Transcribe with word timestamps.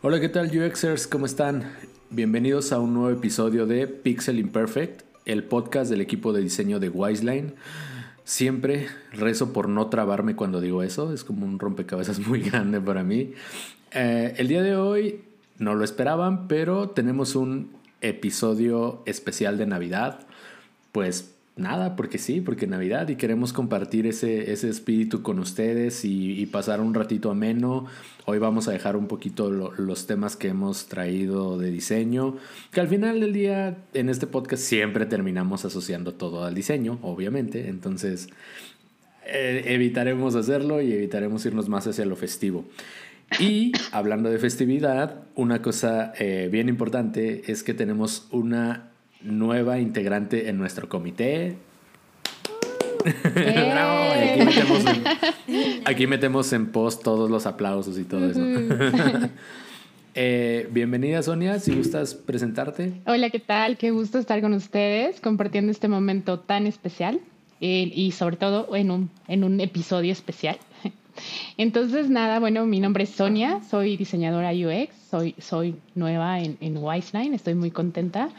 Hola, 0.00 0.20
¿qué 0.20 0.28
tal 0.28 0.56
UXers? 0.56 1.08
¿Cómo 1.08 1.26
están? 1.26 1.72
Bienvenidos 2.08 2.70
a 2.70 2.78
un 2.78 2.94
nuevo 2.94 3.10
episodio 3.10 3.66
de 3.66 3.88
Pixel 3.88 4.38
Imperfect, 4.38 5.02
el 5.24 5.42
podcast 5.42 5.90
del 5.90 6.00
equipo 6.00 6.32
de 6.32 6.40
diseño 6.40 6.78
de 6.78 6.88
Wiseline. 6.88 7.54
Siempre 8.22 8.86
rezo 9.10 9.52
por 9.52 9.68
no 9.68 9.88
trabarme 9.88 10.36
cuando 10.36 10.60
digo 10.60 10.84
eso, 10.84 11.12
es 11.12 11.24
como 11.24 11.44
un 11.44 11.58
rompecabezas 11.58 12.20
muy 12.28 12.42
grande 12.42 12.80
para 12.80 13.02
mí. 13.02 13.32
Eh, 13.90 14.34
el 14.36 14.46
día 14.46 14.62
de 14.62 14.76
hoy 14.76 15.20
no 15.58 15.74
lo 15.74 15.82
esperaban, 15.82 16.46
pero 16.46 16.90
tenemos 16.90 17.34
un 17.34 17.72
episodio 18.00 19.02
especial 19.04 19.58
de 19.58 19.66
Navidad. 19.66 20.28
Pues 20.92 21.34
Nada, 21.58 21.96
porque 21.96 22.18
sí, 22.18 22.40
porque 22.40 22.68
Navidad 22.68 23.08
y 23.08 23.16
queremos 23.16 23.52
compartir 23.52 24.06
ese, 24.06 24.52
ese 24.52 24.68
espíritu 24.68 25.22
con 25.22 25.40
ustedes 25.40 26.04
y, 26.04 26.46
pasar 26.46 26.80
un 26.80 26.94
ratito 26.94 27.32
ameno. 27.32 27.86
Hoy 28.26 28.38
vamos 28.38 28.68
a 28.68 28.70
dejar 28.70 28.96
un 28.96 29.08
poquito 29.08 29.50
los 29.50 30.06
temas 30.06 30.36
que 30.36 30.48
hemos 30.48 30.86
traído 30.86 31.58
de 31.58 31.72
diseño, 31.72 32.36
que 32.70 32.80
al 32.80 32.86
final 32.86 33.20
del 33.20 33.32
día 33.32 33.76
en 33.92 34.08
este 34.08 34.28
podcast 34.28 34.62
siempre 34.62 35.04
terminamos 35.04 35.64
asociando 35.64 36.14
todo 36.14 36.44
al 36.44 36.54
diseño, 36.54 37.00
obviamente. 37.02 37.68
Entonces 37.68 38.28
eh, 39.26 39.64
evitaremos 39.66 40.36
hacerlo 40.36 40.80
y 40.80 40.92
evitaremos 40.92 41.44
irnos 41.44 41.68
más 41.68 41.88
hacia 41.88 42.06
lo 42.06 42.14
festivo. 42.14 42.66
Y 43.40 43.72
hablando 43.90 44.30
de 44.30 44.38
festividad, 44.38 45.24
una 45.34 45.60
cosa 45.60 46.12
eh, 46.20 46.48
bien 46.52 46.68
importante 46.68 47.50
es 47.50 47.64
que 47.64 47.74
tenemos 47.74 48.28
una 48.30 48.90
nueva 49.22 49.78
integrante 49.78 50.48
en 50.48 50.58
nuestro 50.58 50.88
comité. 50.88 51.56
aquí, 55.84 56.06
metemos 56.06 56.52
en, 56.52 56.66
post 56.66 57.02
todos 57.02 57.30
los 57.30 57.46
aplausos 57.46 57.98
y 57.98 58.04
todo 58.04 58.30
eso. 58.30 58.40
Eh, 60.20 60.66
bienvenida 60.72 61.22
Sonia, 61.22 61.60
si 61.60 61.76
gustas 61.76 62.14
presentarte. 62.14 62.92
Hola, 63.06 63.30
¿qué 63.30 63.38
tal? 63.38 63.76
Qué 63.76 63.92
gusto 63.92 64.18
estar 64.18 64.40
con 64.40 64.52
ustedes 64.52 65.20
compartiendo 65.20 65.70
este 65.70 65.86
momento 65.86 66.40
tan 66.40 66.66
especial 66.66 67.20
eh, 67.60 67.92
y 67.94 68.10
sobre 68.10 68.36
todo 68.36 68.74
en 68.74 68.90
un, 68.90 69.10
en 69.28 69.44
un 69.44 69.60
episodio 69.60 70.10
especial. 70.10 70.58
Entonces, 71.56 72.10
nada, 72.10 72.40
bueno, 72.40 72.66
mi 72.66 72.80
nombre 72.80 73.04
es 73.04 73.10
Sonia, 73.10 73.60
soy 73.70 73.96
diseñadora 73.96 74.50
UX, 74.50 74.92
soy, 75.08 75.36
soy 75.38 75.76
nueva 75.94 76.40
en, 76.40 76.56
en 76.60 76.78
Wiseline, 76.78 77.34
estoy 77.34 77.54
muy 77.54 77.70
contenta. 77.70 78.30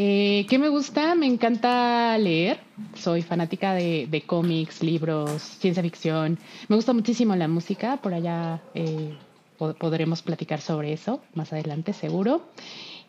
Eh, 0.00 0.46
¿Qué 0.48 0.60
me 0.60 0.68
gusta? 0.68 1.16
Me 1.16 1.26
encanta 1.26 2.16
leer. 2.18 2.60
Soy 2.94 3.22
fanática 3.22 3.74
de, 3.74 4.22
cómics, 4.24 4.80
libros, 4.80 5.42
ciencia 5.42 5.82
ficción. 5.82 6.38
Me 6.68 6.76
gusta 6.76 6.92
muchísimo 6.92 7.34
la 7.34 7.48
música. 7.48 7.96
Por 7.96 8.14
allá 8.14 8.62
eh, 8.74 9.18
podremos 9.58 10.22
platicar 10.22 10.60
sobre 10.60 10.92
eso 10.92 11.20
más 11.34 11.52
adelante, 11.52 11.92
seguro. 11.92 12.42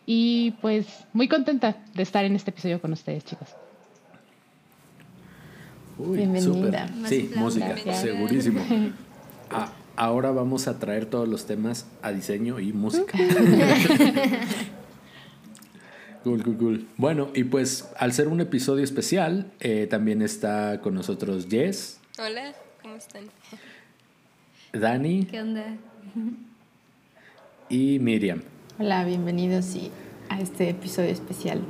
Y 0.07 0.55
pues 0.61 0.87
muy 1.13 1.27
contenta 1.27 1.77
de 1.93 2.01
estar 2.01 2.25
en 2.25 2.35
este 2.35 2.49
episodio 2.49 2.81
con 2.81 2.91
ustedes, 2.91 3.23
chicos. 3.23 3.49
Bienvenida. 5.99 6.89
Sí, 7.07 7.29
música, 7.35 7.75
segurísimo. 7.93 8.61
Ah, 9.51 9.71
ahora 9.95 10.29
vamos 10.29 10.67
a 10.67 10.77
traer 10.77 11.07
todos 11.07 11.27
los 11.27 11.47
temas 11.47 11.87
a 12.03 12.11
diseño 12.11 12.59
y 12.59 12.71
música. 12.71 13.17
Cool, 16.23 16.43
cool, 16.43 16.57
cool. 16.57 16.87
Bueno, 16.97 17.29
y 17.33 17.45
pues 17.45 17.89
al 17.97 18.11
ser 18.11 18.27
un 18.27 18.41
episodio 18.41 18.83
especial, 18.83 19.51
eh, 19.61 19.87
también 19.89 20.21
está 20.21 20.81
con 20.81 20.93
nosotros 20.93 21.47
Jess. 21.49 21.99
Hola, 22.17 22.53
¿cómo 22.81 22.95
están? 22.95 23.23
Dani. 24.73 25.25
¿Qué 25.25 25.41
onda? 25.41 25.77
Y 27.69 27.99
Miriam. 27.99 28.41
Hola, 28.77 29.05
bienvenidos 29.05 29.75
a 30.27 30.41
este 30.41 30.69
episodio 30.69 31.09
especial. 31.09 31.61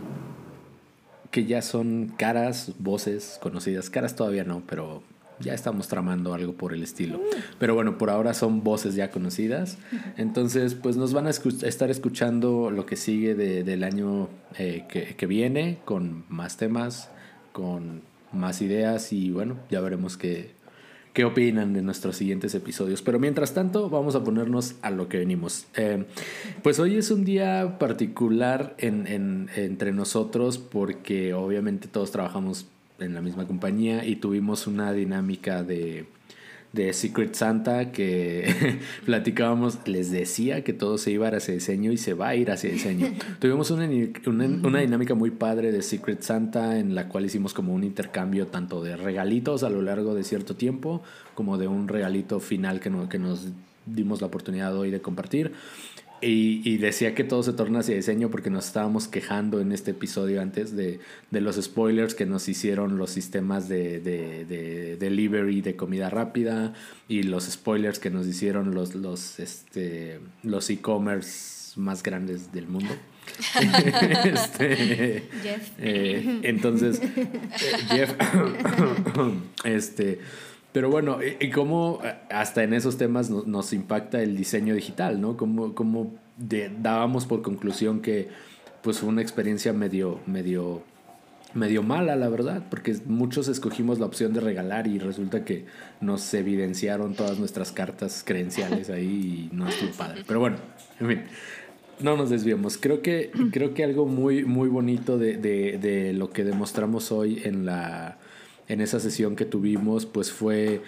Que 1.29 1.45
ya 1.45 1.61
son 1.61 2.11
caras, 2.17 2.71
voces 2.79 3.37
conocidas. 3.41 3.91
Caras 3.91 4.15
todavía 4.15 4.45
no, 4.45 4.63
pero 4.65 5.03
ya 5.39 5.53
estamos 5.53 5.87
tramando 5.87 6.33
algo 6.33 6.53
por 6.53 6.73
el 6.73 6.83
estilo. 6.83 7.21
Pero 7.57 7.75
bueno, 7.75 7.97
por 7.97 8.09
ahora 8.09 8.33
son 8.33 8.63
voces 8.63 8.95
ya 8.95 9.09
conocidas. 9.11 9.77
Entonces, 10.17 10.75
pues 10.75 10.97
nos 10.97 11.13
van 11.13 11.27
a 11.27 11.29
estar 11.29 11.89
escuchando 11.89 12.71
lo 12.71 12.85
que 12.85 12.95
sigue 12.95 13.35
del 13.35 13.83
año 13.83 14.29
eh, 14.57 14.85
que, 14.89 15.25
viene, 15.25 15.79
con 15.85 16.25
más 16.29 16.57
temas, 16.57 17.09
con 17.51 18.01
más 18.31 18.61
ideas 18.61 19.11
y 19.13 19.31
bueno, 19.31 19.57
ya 19.71 19.81
veremos 19.81 20.17
qué, 20.17 20.51
qué 21.13 21.25
opinan 21.25 21.73
de 21.73 21.81
nuestros 21.81 22.17
siguientes 22.17 22.53
episodios. 22.55 23.01
Pero 23.01 23.19
mientras 23.19 23.53
tanto, 23.53 23.89
vamos 23.89 24.15
a 24.15 24.23
ponernos 24.23 24.75
a 24.81 24.91
lo 24.91 25.07
que 25.07 25.19
venimos. 25.19 25.67
Eh, 25.75 26.05
pues 26.63 26.79
hoy 26.79 26.97
es 26.97 27.11
un 27.11 27.25
día 27.25 27.77
particular 27.79 28.75
entre 28.77 29.91
nosotros 29.93 30.57
porque 30.57 31.33
obviamente 31.33 31.87
todos 31.87 32.11
trabajamos 32.11 32.67
en 32.99 33.13
la 33.13 33.21
misma 33.21 33.47
compañía 33.47 34.05
y 34.05 34.15
tuvimos 34.17 34.67
una 34.67 34.93
dinámica 34.93 35.63
de, 35.63 36.05
de 36.73 36.93
Secret 36.93 37.33
Santa 37.33 37.91
que 37.91 38.79
platicábamos, 39.05 39.79
les 39.87 40.11
decía 40.11 40.63
que 40.63 40.73
todo 40.73 40.97
se 40.97 41.11
iba 41.11 41.27
hacia 41.29 41.53
diseño 41.53 41.91
y 41.91 41.97
se 41.97 42.13
va 42.13 42.29
a 42.29 42.35
ir 42.35 42.51
hacia 42.51 42.69
diseño. 42.69 43.07
Tuvimos 43.39 43.71
una, 43.71 43.89
una, 44.27 44.79
dinámica 44.79 45.15
muy 45.15 45.31
padre 45.31 45.71
de 45.71 45.81
Secret 45.81 46.21
Santa 46.21 46.77
en 46.79 46.95
la 46.95 47.07
cual 47.07 47.25
hicimos 47.25 47.53
como 47.53 47.73
un 47.73 47.83
intercambio 47.83 48.47
tanto 48.47 48.83
de 48.83 48.95
regalitos 48.95 49.63
a 49.63 49.69
lo 49.69 49.81
largo 49.81 50.13
de 50.13 50.23
cierto 50.23 50.55
tiempo 50.55 51.01
como 51.33 51.57
de 51.57 51.67
un 51.67 51.87
regalito 51.87 52.39
final 52.39 52.79
que, 52.79 52.91
que 53.09 53.19
nos 53.19 53.47
dimos 53.85 54.21
la 54.21 54.27
oportunidad 54.27 54.75
hoy 54.77 54.91
de 54.91 55.01
compartir. 55.01 55.53
Y, 56.21 56.77
decía 56.77 57.15
que 57.15 57.23
todo 57.23 57.43
se 57.43 57.53
torna 57.53 57.79
hacia 57.79 57.95
diseño 57.95 58.29
porque 58.29 58.49
nos 58.49 58.67
estábamos 58.67 59.07
quejando 59.07 59.59
en 59.61 59.71
este 59.71 59.91
episodio 59.91 60.41
antes 60.41 60.75
de, 60.75 60.99
los 61.31 61.55
spoilers 61.55 62.15
que 62.15 62.25
nos 62.25 62.47
hicieron 62.49 62.97
los 62.97 63.11
sistemas 63.11 63.69
de, 63.69 63.99
de, 63.99 64.97
delivery 64.99 65.61
de 65.61 65.75
comida 65.75 66.09
rápida 66.09 66.73
y 67.07 67.23
los 67.23 67.45
spoilers 67.45 67.99
que 67.99 68.09
nos 68.09 68.27
hicieron 68.27 68.73
los 68.73 68.95
los 68.95 69.39
este 69.39 70.19
los 70.43 70.69
e-commerce 70.69 71.79
más 71.79 72.03
grandes 72.03 72.51
del 72.51 72.67
mundo. 72.67 72.93
este, 74.25 75.23
Jeff. 75.43 75.69
Eh, 75.77 76.39
entonces, 76.43 77.01
eh, 77.01 77.27
Jeff, 77.89 78.13
este, 79.63 80.19
pero 80.71 80.89
bueno, 80.89 81.17
¿y 81.39 81.49
cómo 81.49 81.99
eh, 82.03 82.15
hasta 82.29 82.63
en 82.63 82.73
esos 82.73 82.97
temas 82.97 83.29
nos, 83.29 83.73
impacta 83.73 84.21
el 84.21 84.37
diseño 84.37 84.75
digital, 84.75 85.19
¿no? 85.19 85.35
¿Cómo, 85.35 85.73
cómo 85.73 86.13
dábamos 86.37 87.25
por 87.25 87.41
conclusión 87.41 88.01
que 88.01 88.29
pues 88.83 88.99
fue 88.99 89.09
una 89.09 89.21
experiencia 89.21 89.73
medio, 89.73 90.19
medio, 90.25 90.83
medio 91.53 91.83
mala, 91.83 92.15
la 92.15 92.29
verdad, 92.29 92.63
porque 92.69 92.95
muchos 93.05 93.47
escogimos 93.47 93.99
la 93.99 94.05
opción 94.05 94.31
de 94.33 94.39
regalar 94.39 94.87
y 94.87 94.99
resulta 94.99 95.43
que 95.43 95.65
nos 96.01 96.33
evidenciaron 96.33 97.15
todas 97.15 97.39
nuestras 97.39 97.71
cartas 97.71 98.23
credenciales 98.25 98.89
ahí 98.89 99.49
y 99.51 99.55
no 99.55 99.67
estuvo 99.67 99.91
padre. 99.91 100.23
Pero 100.25 100.39
bueno, 100.39 100.57
en 100.99 101.07
fin, 101.07 101.21
no 101.99 102.15
nos 102.15 102.29
desviemos. 102.29 102.77
Creo 102.77 103.01
que, 103.01 103.31
creo 103.51 103.73
que 103.73 103.83
algo 103.83 104.05
muy, 104.05 104.45
muy 104.45 104.69
bonito 104.69 105.17
de, 105.17 105.37
de, 105.37 105.77
de 105.79 106.13
lo 106.13 106.29
que 106.29 106.43
demostramos 106.43 107.11
hoy 107.11 107.41
en 107.43 107.65
la 107.65 108.17
en 108.69 108.81
esa 108.81 108.99
sesión 108.99 109.35
que 109.35 109.45
tuvimos, 109.45 110.05
pues 110.05 110.31
fue 110.31 110.81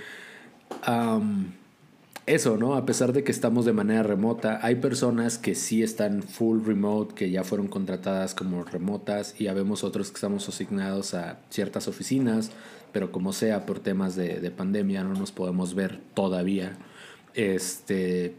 eso, 2.26 2.56
¿no? 2.56 2.76
A 2.76 2.86
pesar 2.86 3.12
de 3.12 3.24
que 3.24 3.32
estamos 3.32 3.66
de 3.66 3.74
manera 3.74 4.04
remota, 4.04 4.60
hay 4.62 4.76
personas 4.76 5.38
que 5.38 5.56
sí 5.56 5.84
están 5.84 6.24
full 6.24 6.66
remote, 6.66 7.14
que 7.16 7.30
ya 7.32 7.44
fueron 7.44 7.68
contratadas 7.68 8.36
como 8.36 8.64
remotas, 8.64 9.36
y 9.38 9.46
ya 9.46 9.54
vemos 9.54 9.84
otros 9.84 10.12
que 10.12 10.16
estamos 10.16 10.48
asignados 10.48 11.14
a 11.14 11.40
ciertas 11.50 11.88
oficinas, 11.88 12.52
pero 12.94 13.12
como 13.12 13.34
sea 13.34 13.66
por 13.66 13.80
temas 13.80 14.16
de, 14.16 14.40
de 14.40 14.52
pandemia 14.52 15.04
no 15.04 15.14
nos 15.14 15.32
podemos 15.32 15.74
ver 15.74 16.00
todavía. 16.14 16.78
Este, 17.34 18.36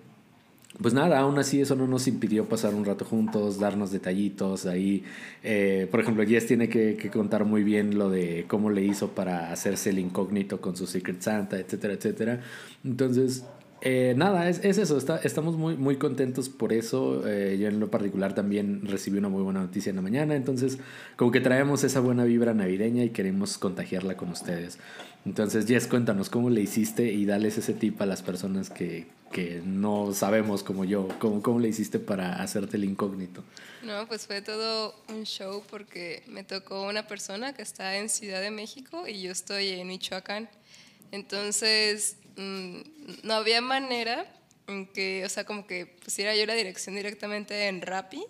pues 0.81 0.95
nada, 0.95 1.21
aún 1.21 1.39
así 1.39 1.61
eso 1.61 1.75
no 1.77 1.87
nos 1.87 2.09
impidió 2.09 2.49
pasar 2.49 2.75
un 2.75 2.85
rato 2.85 3.05
juntos, 3.05 3.59
darnos 3.59 3.91
detallitos 3.91 4.67
ahí. 4.67 5.05
Eh, 5.43 5.87
por 5.91 6.01
ejemplo, 6.01 6.25
Jess 6.27 6.47
tiene 6.47 6.69
que, 6.69 7.11
contar 7.13 7.45
muy 7.45 7.63
bien 7.63 7.99
lo 7.99 8.09
de 8.09 8.47
cómo 8.49 8.71
le 8.71 8.83
hizo 8.83 9.09
para 9.09 9.53
hacerse 9.53 9.91
el 9.91 9.99
incógnito 9.99 10.61
con 10.61 10.77
su 10.77 10.87
Secret 10.87 11.21
Santa, 11.21 11.59
etcétera, 11.59 11.95
etcétera. 11.95 12.41
Entonces, 12.85 13.45
eh, 13.84 14.14
nada, 14.17 14.49
es, 14.49 14.61
eso, 14.62 14.96
estamos 15.25 15.56
muy, 15.56 15.76
muy 15.76 15.96
contentos 15.96 16.49
por 16.49 16.73
eso. 16.73 17.26
Eh, 17.26 17.58
yo 17.61 17.67
en 17.67 17.81
lo 17.81 17.90
particular 17.90 18.32
también 18.32 18.87
recibí 18.87 19.19
una 19.19 19.29
muy 19.29 19.43
buena 19.43 19.61
noticia 19.61 19.90
en 19.90 19.96
la 19.96 20.02
mañana, 20.02 20.37
entonces 20.37 20.79
como 21.17 21.32
que 21.32 21.40
traemos 21.40 21.82
esa 21.82 21.99
buena 21.99 22.23
vibra 22.23 22.55
navideña 22.55 23.02
y 23.02 23.11
queremos 23.11 23.58
contagiarla 23.58 24.17
con 24.17 24.29
ustedes. 24.29 24.79
Entonces, 25.26 25.67
Jess, 25.67 25.88
cuéntanos 25.88 26.31
cómo 26.31 26.49
le 26.49 26.61
hiciste 26.61 27.12
y 27.12 27.26
dales 27.26 27.58
ese 27.58 27.75
tip 27.75 28.00
a 28.00 28.06
las 28.06 28.23
personas 28.23 28.70
que, 28.70 29.08
que 29.32 29.61
no 29.64 30.12
sabemos 30.14 30.62
como 30.62 30.84
yo, 30.84 31.08
¿cómo, 31.19 31.43
cómo 31.43 31.58
le 31.58 31.69
hiciste 31.69 31.99
para 31.99 32.40
hacerte 32.40 32.76
el 32.76 32.84
incógnito? 32.84 33.43
No, 33.82 34.06
pues 34.06 34.29
fue 34.29 34.43
todo 34.43 34.94
un 35.08 35.25
show 35.25 35.61
porque 35.69 36.23
me 36.29 36.44
tocó 36.44 36.87
una 36.88 37.08
persona 37.08 37.52
que 37.52 37.62
está 37.62 37.96
en 37.96 38.08
Ciudad 38.08 38.40
de 38.40 38.52
México 38.52 39.08
y 39.08 39.23
yo 39.23 39.32
estoy 39.32 39.70
en 39.70 39.88
Michoacán. 39.88 40.49
Entonces, 41.11 42.17
mm, 42.37 42.81
no 43.23 43.34
había 43.34 43.61
manera 43.61 44.26
en 44.67 44.87
que, 44.87 45.25
o 45.25 45.29
sea, 45.29 45.44
como 45.44 45.67
que 45.67 45.87
pusiera 45.87 46.34
yo 46.37 46.46
la 46.46 46.55
dirección 46.55 46.94
directamente 46.94 47.69
en 47.69 47.82
Rappi, 47.82 48.25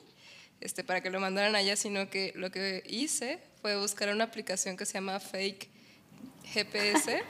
este, 0.61 0.85
para 0.85 1.01
que 1.01 1.11
lo 1.11 1.21
mandaran 1.21 1.57
allá, 1.57 1.77
sino 1.77 2.09
que 2.09 2.33
lo 2.37 2.51
que 2.51 2.83
hice 2.87 3.39
fue 3.61 3.77
buscar 3.77 4.09
una 4.11 4.25
aplicación 4.25 4.77
que 4.77 4.87
se 4.87 4.95
llama 4.95 5.21
Fake 5.21 5.69
GPS. 6.53 7.23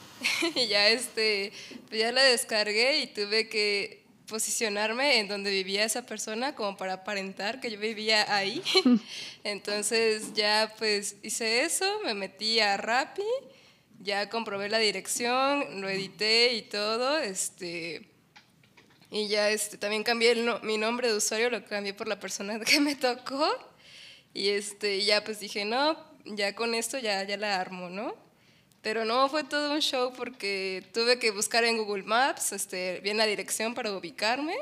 y 0.54 0.68
ya, 0.68 0.88
este, 0.88 1.52
pues 1.88 2.00
ya 2.00 2.12
la 2.12 2.22
descargué 2.22 3.00
y 3.00 3.06
tuve 3.08 3.48
que 3.48 4.06
posicionarme 4.26 5.18
en 5.18 5.28
donde 5.28 5.50
vivía 5.50 5.84
esa 5.84 6.02
persona 6.04 6.54
como 6.54 6.76
para 6.76 6.94
aparentar 6.94 7.60
que 7.60 7.70
yo 7.70 7.78
vivía 7.78 8.34
ahí. 8.34 8.62
Entonces 9.44 10.34
ya 10.34 10.72
pues 10.78 11.16
hice 11.22 11.62
eso, 11.62 11.84
me 12.04 12.14
metí 12.14 12.60
a 12.60 12.76
Rappi, 12.76 13.22
ya 14.00 14.28
comprobé 14.28 14.68
la 14.68 14.78
dirección, 14.78 15.80
lo 15.80 15.88
edité 15.88 16.54
y 16.54 16.62
todo, 16.62 17.18
este 17.18 18.08
y 19.10 19.28
ya 19.28 19.50
este 19.50 19.78
también 19.78 20.02
cambié 20.02 20.34
mi 20.62 20.78
nombre 20.78 21.08
de 21.08 21.16
usuario, 21.16 21.50
lo 21.50 21.64
cambié 21.64 21.94
por 21.94 22.08
la 22.08 22.18
persona 22.18 22.58
que 22.64 22.80
me 22.80 22.94
tocó 22.96 23.48
y 24.34 24.50
este 24.50 25.04
ya 25.04 25.24
pues 25.24 25.40
dije, 25.40 25.64
"No, 25.64 25.96
ya 26.24 26.54
con 26.54 26.74
esto 26.74 26.98
ya 26.98 27.22
ya 27.24 27.36
la 27.36 27.60
armo, 27.60 27.88
¿no?" 27.88 28.14
Pero 28.82 29.04
no, 29.04 29.28
fue 29.28 29.42
todo 29.42 29.72
un 29.72 29.80
show 29.80 30.12
porque 30.16 30.84
tuve 30.94 31.18
que 31.18 31.32
buscar 31.32 31.64
en 31.64 31.76
Google 31.76 32.04
Maps 32.04 32.52
este, 32.52 33.00
bien 33.00 33.16
la 33.16 33.26
dirección 33.26 33.74
para 33.74 33.90
ubicarme. 33.90 34.54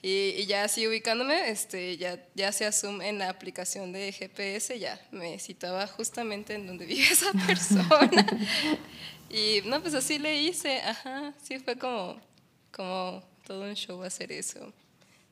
Y, 0.00 0.46
ya 0.46 0.64
así 0.64 0.86
ubicándome, 0.86 1.50
este, 1.50 1.96
ya, 1.96 2.24
ya 2.34 2.48
hacía 2.48 2.70
zoom 2.70 3.02
en 3.02 3.18
la 3.18 3.30
aplicación 3.30 3.92
de 3.92 4.12
GPS, 4.12 4.78
ya 4.78 5.00
me 5.10 5.38
citaba 5.40 5.86
justamente 5.88 6.54
en 6.54 6.66
donde 6.66 6.86
vive 6.86 7.08
esa 7.10 7.32
persona. 7.46 8.26
y 9.28 9.60
no, 9.64 9.82
pues 9.82 9.94
así 9.94 10.18
le 10.18 10.40
hice, 10.40 10.80
ajá, 10.82 11.34
sí 11.42 11.58
fue 11.58 11.76
como, 11.76 12.20
como 12.70 13.24
todo 13.44 13.64
un 13.64 13.74
show 13.74 14.02
hacer 14.04 14.30
eso. 14.30 14.72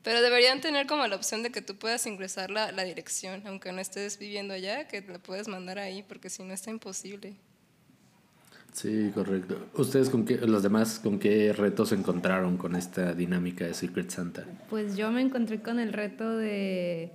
Pero 0.03 0.21
deberían 0.23 0.61
tener 0.61 0.87
como 0.87 1.07
la 1.07 1.17
opción 1.17 1.43
de 1.43 1.51
que 1.51 1.63
tú 1.63 1.77
puedas 1.77 2.07
ingresar 2.07 2.51
la, 2.51 2.73
la 2.73 2.85
dirección, 2.85 3.43
aunque 3.47 3.73
no 3.73 3.81
estés 3.81 4.19
viviendo 4.19 4.55
allá, 4.55 4.89
que 4.89 5.01
la 5.01 5.19
puedes 5.19 5.49
mandar 5.49 5.79
ahí, 5.79 6.03
porque 6.03 6.31
si 6.31 6.43
no 6.43 6.55
está 6.55 6.71
imposible. 6.71 7.37
Sí, 8.77 9.11
correcto. 9.15 9.57
¿Ustedes 9.73 10.11
con 10.11 10.27
qué, 10.27 10.37
los 10.37 10.63
demás, 10.63 11.01
con 11.03 11.19
qué 11.19 11.55
retos 11.55 11.89
se 11.89 11.95
encontraron 11.95 12.59
con 12.59 12.77
esta 12.77 13.15
dinámica 13.15 13.65
de 13.65 13.73
Secret 13.73 14.11
Santa? 14.11 14.45
Pues 14.69 14.99
yo 14.99 15.11
me 15.11 15.23
encontré 15.23 15.63
con 15.63 15.81
el 15.81 15.95
reto 15.95 16.37
de, 16.37 17.11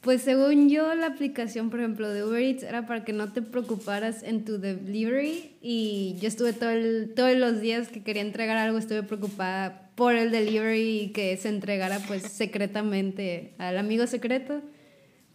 pues 0.00 0.22
según 0.22 0.70
yo 0.70 0.94
la 0.94 1.08
aplicación, 1.08 1.68
por 1.68 1.80
ejemplo, 1.80 2.08
de 2.08 2.24
Uber 2.24 2.40
Eats 2.40 2.62
era 2.62 2.86
para 2.86 3.04
que 3.04 3.12
no 3.12 3.30
te 3.30 3.42
preocuparas 3.42 4.22
en 4.22 4.46
tu 4.46 4.56
delivery 4.58 5.58
y 5.60 6.16
yo 6.18 6.28
estuve 6.28 6.54
todo 6.54 6.70
el, 6.70 7.12
todos 7.14 7.36
los 7.36 7.60
días 7.60 7.88
que 7.88 8.02
quería 8.02 8.22
entregar 8.22 8.56
algo, 8.56 8.78
estuve 8.78 9.02
preocupada 9.02 9.90
por 9.96 10.14
el 10.14 10.30
delivery 10.30 11.00
y 11.00 11.12
que 11.12 11.36
se 11.36 11.50
entregara 11.50 11.98
pues 12.08 12.22
secretamente 12.22 13.52
al 13.58 13.76
amigo 13.76 14.06
secreto 14.06 14.62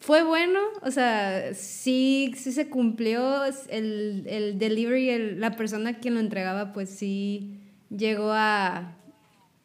fue 0.04 0.22
bueno, 0.22 0.60
o 0.82 0.92
sea, 0.92 1.54
sí, 1.54 2.34
sí 2.36 2.52
se 2.52 2.68
cumplió 2.68 3.46
el, 3.70 4.26
el 4.28 4.60
delivery, 4.60 5.10
el, 5.10 5.40
la 5.40 5.52
persona 5.56 6.00
quien 6.00 6.16
lo 6.16 6.20
entregaba, 6.20 6.74
pues 6.74 6.90
sí 6.90 7.62
llegó 7.90 8.34
a, 8.34 8.98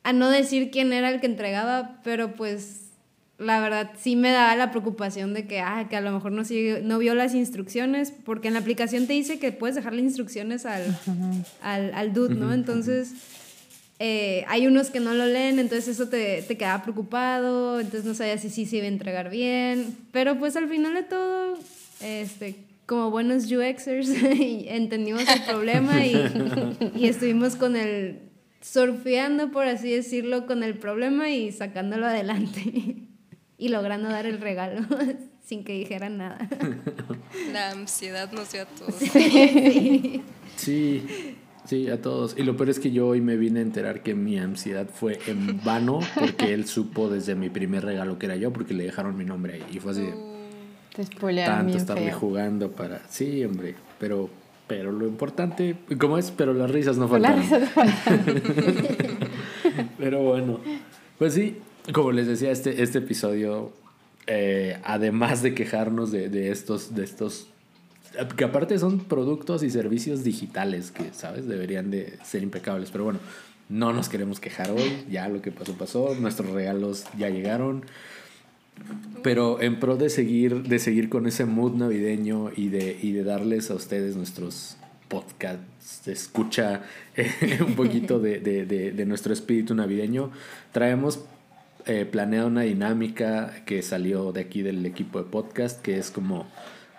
a 0.05 0.13
no 0.13 0.31
decir 0.31 0.71
quién 0.71 0.93
era 0.93 1.11
el 1.11 1.19
que 1.19 1.27
entregaba, 1.27 2.01
pero 2.05 2.35
pues 2.35 2.93
la 3.39 3.59
verdad 3.59 3.91
sí 3.99 4.15
me 4.15 4.31
daba 4.31 4.55
la 4.55 4.71
preocupación 4.71 5.35
de 5.35 5.49
que, 5.49 5.59
ah, 5.59 5.89
que 5.91 5.97
a 5.97 6.01
lo 6.01 6.13
mejor 6.13 6.31
no, 6.31 6.45
sigue, 6.45 6.83
no 6.85 6.99
vio 6.99 7.17
las 7.17 7.35
instrucciones, 7.35 8.13
porque 8.13 8.47
en 8.47 8.55
la 8.55 8.61
aplicación 8.61 9.09
te 9.09 9.15
dice 9.15 9.41
que 9.41 9.51
puedes 9.51 9.75
dejarle 9.75 10.03
instrucciones 10.03 10.67
al, 10.67 10.97
al, 11.63 11.93
al 11.95 12.13
dude, 12.13 12.37
¿no? 12.37 12.55
Entonces 12.55 13.13
eh, 14.01 14.45
hay 14.47 14.67
unos 14.67 14.91
que 14.91 15.01
no 15.01 15.13
lo 15.13 15.27
leen, 15.27 15.59
entonces 15.59 15.89
eso 15.89 16.09
te, 16.09 16.43
te 16.43 16.57
queda 16.57 16.83
preocupado, 16.83 17.81
entonces 17.81 18.05
no 18.05 18.15
sabías 18.15 18.43
si 18.43 18.51
sí 18.51 18.65
se 18.65 18.77
iba 18.77 18.85
a 18.85 18.89
entregar 18.89 19.29
bien, 19.29 19.97
pero 20.13 20.39
pues 20.39 20.57
al 20.57 20.69
final 20.69 20.95
de 20.95 21.03
todo, 21.03 21.59
este, 22.01 22.57
como 22.87 23.11
buenos 23.11 23.51
UXers, 23.51 24.09
entendimos 24.23 25.23
el 25.29 25.43
problema 25.43 26.07
y, 26.07 26.15
y 26.95 27.09
estuvimos 27.09 27.57
con 27.57 27.75
el, 27.75 28.21
surfeando, 28.61 29.51
por 29.51 29.67
así 29.67 29.91
decirlo, 29.91 30.47
con 30.47 30.63
el 30.63 30.79
problema 30.79 31.31
y 31.31 31.51
sacándolo 31.51 32.07
adelante 32.07 32.97
y 33.59 33.69
logrando 33.69 34.09
dar 34.09 34.27
el 34.27 34.41
regalo 34.41 34.87
sin 35.45 35.65
que 35.65 35.73
dijeran 35.73 36.19
nada. 36.19 36.49
La 37.53 37.71
ansiedad 37.71 38.31
nos 38.31 38.53
dio 38.53 38.63
a 38.63 38.67
todos. 38.67 38.95
sí. 38.95 40.23
Sí, 40.57 41.03
a 41.91 42.01
todos. 42.01 42.35
Y 42.39 42.43
lo 42.43 42.57
peor 42.57 42.71
es 42.71 42.79
que 42.79 42.91
yo 42.91 43.09
hoy 43.09 43.21
me 43.21 43.37
vine 43.37 43.61
a 43.61 43.63
enterar 43.63 44.03
que 44.03 44.15
mi 44.15 44.39
ansiedad 44.39 44.87
fue 44.93 45.19
en 45.27 45.63
vano 45.65 46.01
porque 46.19 46.55
él 46.55 46.67
supo 46.67 47.11
desde 47.11 47.35
mi 47.35 47.51
primer 47.51 47.85
regalo 47.85 48.19
que 48.19 48.27
era 48.27 48.37
yo 48.37 48.53
porque 48.53 48.75
le 48.75 48.85
dejaron 48.85 49.17
mi 49.17 49.25
nombre 49.25 49.55
ahí. 49.55 49.65
Y 49.73 49.79
fue 49.79 49.93
así. 49.93 50.09
Te 50.95 51.05
tanto 51.45 51.77
estarle 51.77 52.13
jugando 52.13 52.73
para. 52.73 53.03
Sí, 53.09 53.45
hombre. 53.45 53.75
Pero, 54.01 54.31
pero 54.67 54.93
lo 54.93 55.07
importante. 55.07 55.77
¿Cómo 55.99 56.19
es? 56.19 56.31
Pero 56.31 56.55
las 56.55 56.71
risas 56.71 56.97
no 56.97 57.07
faltan. 57.07 57.37
Las 57.37 57.51
risas 57.51 57.69
pero 59.99 60.23
bueno. 60.23 60.61
Pues 61.19 61.35
sí, 61.35 61.59
como 61.93 62.13
les 62.13 62.27
decía, 62.27 62.51
este, 62.51 62.83
este 62.83 62.99
episodio. 62.99 63.73
Eh, 64.27 64.79
además 64.85 65.43
de 65.43 65.55
quejarnos 65.55 66.11
de, 66.11 66.29
de 66.29 66.51
estos, 66.51 66.95
de 66.95 67.05
estos 67.05 67.49
que 68.37 68.45
aparte 68.45 68.79
son 68.79 69.01
productos 69.01 69.63
y 69.63 69.71
servicios 69.71 70.25
digitales 70.25 70.91
que, 70.91 71.13
¿sabes? 71.13 71.47
Deberían 71.47 71.91
de 71.91 72.19
ser 72.25 72.43
impecables. 72.43 72.91
Pero 72.91 73.05
bueno, 73.05 73.21
no 73.69 73.93
nos 73.93 74.09
queremos 74.09 74.41
quejar 74.41 74.71
hoy. 74.71 75.05
Ya 75.11 75.29
lo 75.29 75.43
que 75.43 75.53
pasó, 75.53 75.75
pasó. 75.75 76.15
Nuestros 76.15 76.51
regalos 76.51 77.05
ya 77.17 77.29
llegaron. 77.29 77.85
Pero 79.23 79.61
en 79.61 79.81
pro 79.81 79.97
de 79.97 80.09
seguir, 80.11 80.63
de 80.63 80.79
seguir 80.79 81.09
con 81.09 81.27
ese 81.27 81.45
mood 81.45 81.75
navideño 81.75 82.51
y 82.55 82.69
de, 82.69 82.99
y 83.01 83.13
de 83.13 83.25
darles 83.25 83.71
a 83.71 83.75
ustedes 83.75 84.17
nuestros 84.17 84.77
podcasts, 85.09 86.07
escucha 86.07 86.83
un 87.67 87.75
poquito 87.75 88.21
de, 88.21 88.39
de, 88.39 88.65
de, 88.67 89.07
nuestro 89.07 89.33
espíritu 89.33 89.75
navideño, 89.75 90.31
traemos 90.71 91.25
eh, 91.87 92.09
una 92.45 92.63
dinámica 92.63 93.65
que 93.65 93.83
salió 93.83 94.33
de 94.33 94.43
aquí 94.43 94.63
del 94.63 94.85
equipo 94.87 95.19
de 95.19 95.25
podcast, 95.25 95.81
que 95.81 95.99
es 95.99 96.11
como 96.11 96.47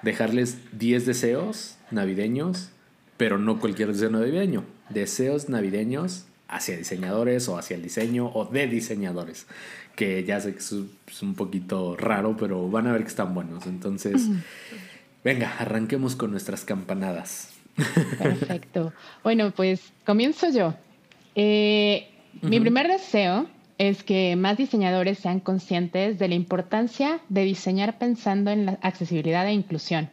dejarles 0.02 0.58
10 0.78 1.06
deseos 1.06 1.78
navideños, 1.92 2.70
pero 3.18 3.38
no 3.38 3.60
cualquier 3.60 3.92
deseo 3.92 4.10
navideño. 4.10 4.64
Deseos 4.90 5.50
navideños 5.50 6.26
hacia 6.48 6.78
diseñadores 6.78 7.48
o 7.48 7.58
hacia 7.58 7.76
el 7.76 7.84
diseño 7.84 8.32
o 8.34 8.46
de 8.46 8.68
diseñadores. 8.68 9.46
Que 9.96 10.24
ya 10.24 10.40
sé 10.40 10.54
que 10.54 10.60
es 10.60 10.72
un 11.22 11.36
poquito 11.36 11.96
raro, 11.98 12.36
pero 12.38 12.70
van 12.70 12.88
a 12.88 12.94
ver 12.94 13.02
que 13.02 13.10
están 13.10 13.34
buenos. 13.34 13.66
Entonces, 13.68 14.28
venga, 15.24 15.56
arranquemos 15.60 16.16
con 16.16 16.32
nuestras 16.32 16.64
campanadas. 16.64 17.50
Perfecto. 18.18 18.94
Bueno, 19.24 19.52
pues 19.52 19.92
comienzo 20.06 20.50
yo. 20.50 20.74
Eh, 21.36 22.10
mi 22.42 22.60
primer 22.60 22.88
deseo 22.88 23.48
es 23.80 24.04
que 24.04 24.36
más 24.36 24.58
diseñadores 24.58 25.18
sean 25.18 25.40
conscientes 25.40 26.20
de 26.20 26.28
la 26.28 26.36
importancia 26.36 27.22
de 27.30 27.46
diseñar 27.46 27.98
pensando 27.98 28.52
en 28.52 28.66
la 28.66 28.80
accesibilidad 28.82 29.48
e 29.48 29.54
inclusión. 29.54 30.10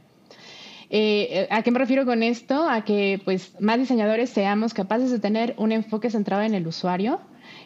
Eh, 0.89 1.49
¿A 1.51 1.63
qué 1.63 1.73
me 1.73 1.81
refiero 1.81 2.07
con 2.07 2.23
esto? 2.23 2.69
A 2.69 2.85
que 2.85 3.21
pues, 3.25 3.61
más 3.61 3.79
diseñadores 3.79 4.31
seamos 4.31 4.73
capaces 4.73 5.11
de 5.11 5.19
tener 5.19 5.55
un 5.59 5.73
enfoque 5.73 6.11
centrado 6.11 6.43
en 6.43 6.55
el 6.55 6.65
usuario 6.65 7.21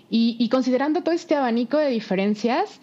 y, 0.08 0.48
considerando 0.48 1.02
todo 1.02 1.14
este 1.14 1.36
abanico 1.36 1.76
de 1.76 1.90
diferencias, 1.90 2.80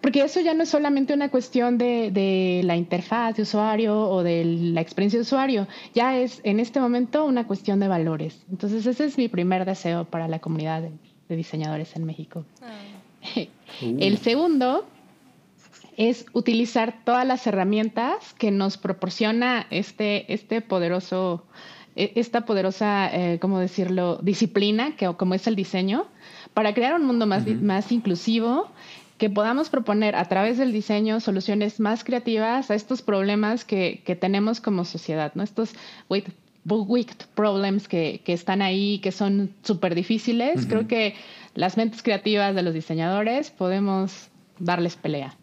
porque 0.00 0.22
eso 0.22 0.40
ya 0.40 0.54
no 0.54 0.64
es 0.64 0.70
solamente 0.70 1.12
una 1.12 1.30
cuestión 1.30 1.78
de, 1.78 2.10
de, 2.10 2.62
la 2.64 2.76
interfaz 2.76 3.36
de 3.36 3.42
usuario 3.42 4.08
o 4.08 4.22
de 4.22 4.44
la 4.44 4.80
experiencia 4.80 5.18
de 5.18 5.22
usuario, 5.22 5.68
ya 5.94 6.18
es 6.18 6.40
en 6.44 6.60
este 6.60 6.80
momento 6.80 7.26
una 7.26 7.46
cuestión 7.46 7.78
de 7.78 7.88
valores. 7.88 8.44
Entonces 8.50 8.86
ese 8.86 9.04
es 9.04 9.18
mi 9.18 9.28
primer 9.28 9.64
deseo 9.66 10.06
para 10.06 10.28
la 10.28 10.40
comunidad 10.40 10.82
de 11.34 11.36
diseñadores 11.36 11.96
en 11.96 12.04
México. 12.04 12.44
Ah. 12.62 13.44
El 13.80 14.18
segundo 14.18 14.86
es 15.96 16.26
utilizar 16.32 17.04
todas 17.04 17.26
las 17.26 17.46
herramientas 17.46 18.34
que 18.38 18.50
nos 18.50 18.76
proporciona 18.76 19.66
este, 19.70 20.32
este 20.32 20.60
poderoso, 20.60 21.44
e, 21.96 22.12
esta 22.14 22.44
poderosa, 22.44 23.10
eh, 23.12 23.38
¿cómo 23.40 23.58
decirlo?, 23.58 24.18
disciplina, 24.22 24.96
que, 24.96 25.12
como 25.14 25.34
es 25.34 25.46
el 25.46 25.56
diseño, 25.56 26.06
para 26.52 26.74
crear 26.74 26.94
un 26.94 27.06
mundo 27.06 27.26
más, 27.26 27.46
más 27.46 27.90
inclusivo, 27.92 28.68
que 29.18 29.30
podamos 29.30 29.70
proponer 29.70 30.16
a 30.16 30.24
través 30.24 30.58
del 30.58 30.72
diseño 30.72 31.20
soluciones 31.20 31.78
más 31.78 32.02
creativas 32.02 32.70
a 32.70 32.74
estos 32.74 33.02
problemas 33.02 33.64
que, 33.64 34.02
que 34.04 34.16
tenemos 34.16 34.60
como 34.60 34.84
sociedad, 34.84 35.32
¿no? 35.34 35.42
Estos, 35.42 35.74
wait, 36.08 36.26
wicked 36.64 37.26
problems 37.34 37.88
que, 37.88 38.20
que 38.24 38.32
están 38.32 38.62
ahí, 38.62 38.98
que 39.00 39.12
son 39.12 39.54
súper 39.62 39.94
difíciles. 39.94 40.66
Creo 40.66 40.86
que 40.86 41.14
las 41.54 41.76
mentes 41.76 42.02
creativas 42.02 42.54
de 42.54 42.62
los 42.62 42.74
diseñadores 42.74 43.50
podemos 43.50 44.28
darles 44.58 44.96
pelea. 44.96 45.34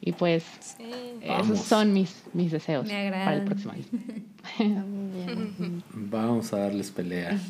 Y 0.00 0.12
pues 0.12 0.44
esos 1.22 1.60
son 1.60 1.92
mis, 1.94 2.24
mis 2.34 2.52
deseos 2.52 2.86
para 2.88 3.34
el 3.34 3.44
próximo 3.44 3.72
año. 3.72 3.84
Vamos 5.92 6.52
a 6.52 6.58
darles 6.58 6.90
pelea. 6.90 7.38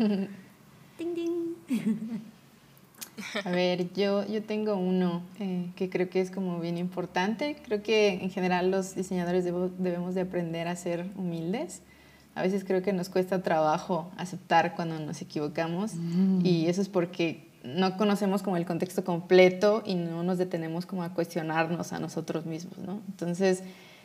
A 3.45 3.51
ver, 3.51 3.93
yo, 3.93 4.27
yo 4.27 4.43
tengo 4.43 4.77
uno 4.77 5.23
eh, 5.39 5.71
que 5.77 5.89
creo 5.89 6.09
que 6.11 6.21
es 6.21 6.31
como 6.31 6.61
bien 6.61 6.79
importante. 6.79 7.57
Creo 7.65 7.83
que 7.83 8.09
en 8.09 8.31
general 8.31 8.71
los 8.71 8.95
diseñadores 8.95 9.45
debemos 9.45 10.15
de 10.15 10.21
aprender 10.21 10.69
a 10.69 10.77
ser 10.77 11.07
humildes. 11.17 11.83
A 12.35 12.43
veces 12.43 12.65
creo 12.65 12.83
que 12.83 12.93
nos 12.93 13.09
cuesta 13.09 13.43
trabajo 13.43 14.11
aceptar 14.17 14.75
cuando 14.75 14.99
nos 14.99 15.23
equivocamos 15.23 15.95
mm. 15.95 16.45
y 16.45 16.67
eso 16.67 16.81
es 16.83 16.89
porque 16.89 17.49
no 17.65 17.97
conocemos 17.97 18.43
como 18.43 18.57
el 18.57 18.67
contexto 18.67 19.05
completo 19.05 19.83
y 19.87 19.95
no 19.95 20.23
nos 20.23 20.39
detenemos 20.39 20.85
como 20.85 21.03
a 21.03 21.15
cuestionarnos 21.15 21.93
a 21.93 21.99
nosotros 21.99 22.45
mismos, 22.45 22.79
¿no? 22.79 23.01
Entonces, 23.09 23.63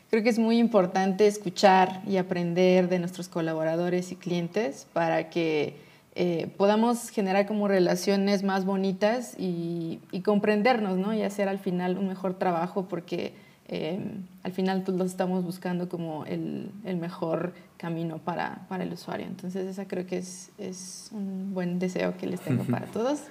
creo 0.09 0.23
que 0.23 0.29
es 0.29 0.39
muy 0.39 0.57
importante 0.57 1.27
escuchar 1.27 2.01
y 2.07 2.17
aprender 2.17 2.87
de 2.87 2.99
nuestros 2.99 3.27
colaboradores 3.27 4.11
y 4.11 4.15
clientes 4.15 4.87
para 4.93 5.29
que 5.29 5.75
eh, 6.15 6.49
podamos 6.57 7.09
generar 7.09 7.45
como 7.45 7.67
relaciones 7.67 8.43
más 8.43 8.65
bonitas 8.65 9.35
y, 9.37 9.99
comprendernos, 10.23 10.97
¿no? 10.97 11.13
Y 11.13 11.21
hacer 11.21 11.47
al 11.47 11.59
final 11.59 11.97
un 11.97 12.07
mejor 12.07 12.33
trabajo 12.33 12.87
porque 12.89 13.33
eh, 13.71 13.99
al 14.41 14.51
final 14.51 14.81
pues, 14.81 14.97
los 14.97 15.11
estamos 15.11 15.43
buscando 15.43 15.89
como 15.89 16.25
el, 16.25 16.71
el 16.85 16.97
mejor 16.97 17.53
camino 17.77 18.17
para, 18.17 18.65
para, 18.67 18.83
el 18.83 18.91
usuario. 18.91 19.27
Entonces, 19.27 19.67
esa 19.67 19.87
creo 19.87 20.07
que 20.07 20.17
es, 20.17 20.49
es 20.57 21.09
un 21.11 21.53
buen 21.53 21.77
deseo 21.77 22.17
que 22.17 22.25
les 22.25 22.41
tengo 22.41 22.63
para 22.63 22.87
todos. 22.93 23.21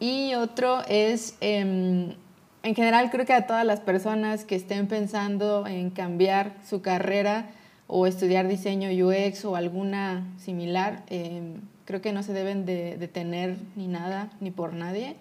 Y 0.00 0.34
otro 0.34 0.82
es, 0.88 1.36
em, 1.42 2.14
en 2.62 2.74
general 2.74 3.10
creo 3.10 3.26
que 3.26 3.34
a 3.34 3.46
todas 3.46 3.66
las 3.66 3.80
personas 3.80 4.46
que 4.46 4.54
estén 4.54 4.86
pensando 4.86 5.66
en 5.66 5.90
cambiar 5.90 6.54
su 6.66 6.80
carrera 6.80 7.50
o 7.86 8.06
estudiar 8.06 8.48
diseño 8.48 8.88
UX 8.88 9.44
o 9.44 9.56
alguna 9.56 10.26
similar, 10.38 11.02
em, 11.08 11.60
creo 11.84 12.00
que 12.00 12.14
no 12.14 12.22
se 12.22 12.32
deben 12.32 12.64
de 12.64 12.96
detener 12.96 13.58
ni 13.76 13.88
nada, 13.88 14.30
ni 14.40 14.50
por 14.50 14.72
nadie. 14.72 15.16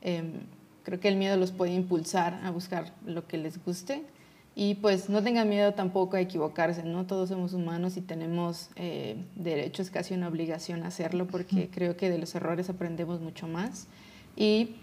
Em, 0.00 0.32
creo 0.90 0.98
que 0.98 1.06
el 1.06 1.14
miedo 1.14 1.36
los 1.36 1.52
puede 1.52 1.72
impulsar 1.72 2.40
a 2.42 2.50
buscar 2.50 2.92
lo 3.06 3.28
que 3.28 3.38
les 3.38 3.64
guste. 3.64 4.02
Y 4.56 4.74
pues 4.74 5.08
no 5.08 5.22
tengan 5.22 5.48
miedo 5.48 5.72
tampoco 5.74 6.16
a 6.16 6.20
equivocarse, 6.20 6.82
¿no? 6.82 7.06
Todos 7.06 7.28
somos 7.28 7.54
humanos 7.54 7.96
y 7.96 8.00
tenemos 8.00 8.70
eh, 8.74 9.16
derechos, 9.36 9.90
casi 9.90 10.14
una 10.14 10.26
obligación 10.26 10.82
a 10.82 10.88
hacerlo, 10.88 11.28
porque 11.28 11.70
creo 11.72 11.96
que 11.96 12.10
de 12.10 12.18
los 12.18 12.34
errores 12.34 12.68
aprendemos 12.68 13.20
mucho 13.20 13.46
más. 13.46 13.86
Y 14.34 14.74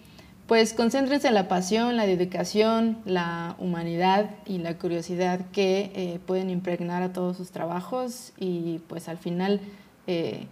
pues 0.47 0.73
concéntrense 0.73 1.27
en 1.27 1.33
la 1.33 1.49
pasión, 1.49 1.97
la 1.97 2.07
dedicación, 2.07 2.99
la 3.03 3.57
humanidad 3.59 4.29
y 4.45 4.59
la 4.59 4.77
curiosidad 4.77 5.41
que 5.51 5.91
eh, 5.93 6.19
pueden 6.25 6.49
impregnar 6.49 7.03
a 7.03 7.11
todos 7.11 7.35
sus 7.35 7.51
trabajos 7.51 8.31
y 8.39 8.79
pues 8.87 9.09
al 9.09 9.17
final 9.17 9.59
eh, 10.07 10.47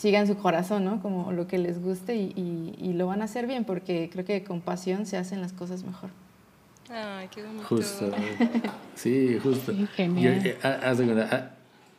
sigan 0.00 0.26
su 0.26 0.36
corazón, 0.36 0.84
¿no? 0.84 1.02
Como 1.02 1.30
lo 1.30 1.46
que 1.46 1.58
les 1.58 1.80
guste 1.82 2.16
y, 2.16 2.74
y, 2.78 2.92
lo 2.94 3.06
van 3.06 3.20
a 3.20 3.24
hacer 3.24 3.46
bien 3.46 3.64
porque 3.64 4.08
creo 4.10 4.24
que 4.24 4.42
con 4.42 4.62
pasión 4.62 5.04
se 5.04 5.18
hacen 5.18 5.42
las 5.42 5.52
cosas 5.52 5.84
mejor. 5.84 6.08
Ay, 6.88 7.28
qué 7.30 7.42
bonito. 7.42 7.66
Justo. 7.68 8.10
Sí, 8.94 9.38
justo. 9.42 9.72
genial. 9.96 10.42
Eh, 10.44 10.56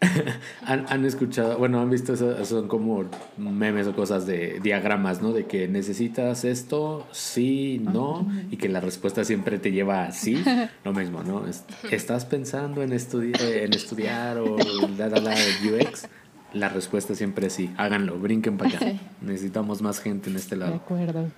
¿Han, 0.65 1.05
escuchado, 1.05 1.57
bueno, 1.59 1.79
han 1.79 1.89
visto, 1.89 2.13
eso, 2.13 2.43
son 2.43 2.67
como 2.67 3.05
memes 3.37 3.85
o 3.85 3.95
cosas 3.95 4.25
de 4.25 4.59
diagramas, 4.61 5.21
¿no? 5.21 5.31
De 5.31 5.45
que 5.45 5.67
necesitas 5.67 6.43
esto, 6.43 7.07
sí, 7.11 7.79
no, 7.83 8.27
y 8.49 8.57
que 8.57 8.67
la 8.67 8.79
respuesta 8.79 9.23
siempre 9.23 9.59
te 9.59 9.71
lleva 9.71 10.05
a 10.05 10.11
sí. 10.11 10.43
Lo 10.83 10.93
mismo, 10.93 11.21
¿no? 11.23 11.45
¿Estás 11.91 12.25
pensando 12.25 12.81
en, 12.81 12.93
estudiar 12.93 13.41
en 13.41 13.73
estudiar 13.73 14.39
o 14.39 14.57
la, 14.97 15.07
la, 15.07 15.19
la 15.19 15.33
UX? 15.33 16.07
La 16.53 16.69
respuesta 16.69 17.15
siempre 17.15 17.47
es 17.47 17.53
sí. 17.53 17.73
Háganlo, 17.77 18.19
brinquen 18.19 18.57
para 18.57 18.69
allá. 18.69 18.99
Necesitamos 19.21 19.81
más 19.81 19.99
gente 19.99 20.29
en 20.29 20.35
este 20.35 20.55
lado. 20.55 20.71
De 20.71 20.77
acuerdo. 20.77 21.31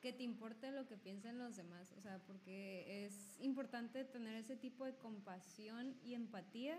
que 0.00 0.12
te 0.12 0.22
importe 0.22 0.72
lo 0.72 0.86
que 0.86 0.96
piensen 0.96 1.38
los 1.38 1.56
demás, 1.56 1.92
o 1.98 2.00
sea, 2.00 2.18
porque 2.26 3.04
es 3.04 3.38
importante 3.40 4.04
tener 4.04 4.34
ese 4.34 4.56
tipo 4.56 4.84
de 4.84 4.94
compasión 4.94 5.94
y 6.02 6.14
empatía, 6.14 6.78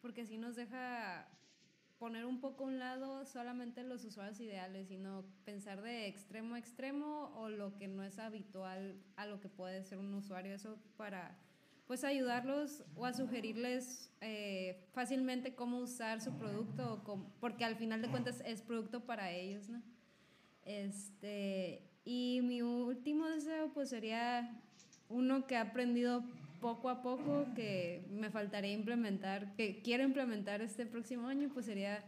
porque 0.00 0.22
así 0.22 0.38
nos 0.38 0.56
deja 0.56 1.28
poner 1.98 2.26
un 2.26 2.40
poco 2.40 2.64
a 2.64 2.66
un 2.66 2.78
lado 2.78 3.24
solamente 3.24 3.82
los 3.82 4.04
usuarios 4.04 4.40
ideales, 4.40 4.88
sino 4.88 5.24
pensar 5.44 5.82
de 5.82 6.06
extremo 6.06 6.54
a 6.54 6.58
extremo 6.58 7.32
o 7.36 7.48
lo 7.48 7.76
que 7.76 7.88
no 7.88 8.02
es 8.02 8.18
habitual 8.18 9.00
a 9.16 9.26
lo 9.26 9.40
que 9.40 9.48
puede 9.48 9.84
ser 9.84 9.98
un 9.98 10.12
usuario, 10.14 10.54
eso 10.54 10.78
para 10.96 11.36
pues 11.86 12.02
ayudarlos 12.02 12.82
o 12.96 13.04
a 13.04 13.12
sugerirles 13.12 14.10
eh, 14.20 14.88
fácilmente 14.92 15.54
cómo 15.54 15.78
usar 15.78 16.20
su 16.20 16.32
producto, 16.32 17.02
porque 17.40 17.64
al 17.64 17.76
final 17.76 18.00
de 18.00 18.08
cuentas 18.08 18.42
es 18.46 18.62
producto 18.62 19.04
para 19.04 19.30
ellos, 19.30 19.68
¿no? 19.68 19.82
Este, 20.64 21.82
y 22.04 22.40
mi 22.42 22.62
último 22.62 23.28
deseo 23.28 23.70
pues 23.74 23.90
sería 23.90 24.62
uno 25.10 25.46
que 25.46 25.54
he 25.54 25.58
aprendido 25.58 26.24
poco 26.64 26.88
a 26.88 27.02
poco, 27.02 27.44
que 27.54 28.06
me 28.10 28.30
faltaría 28.30 28.72
implementar, 28.72 29.54
que 29.54 29.82
quiero 29.82 30.02
implementar 30.02 30.62
este 30.62 30.86
próximo 30.86 31.28
año, 31.28 31.50
pues 31.52 31.66
sería 31.66 32.02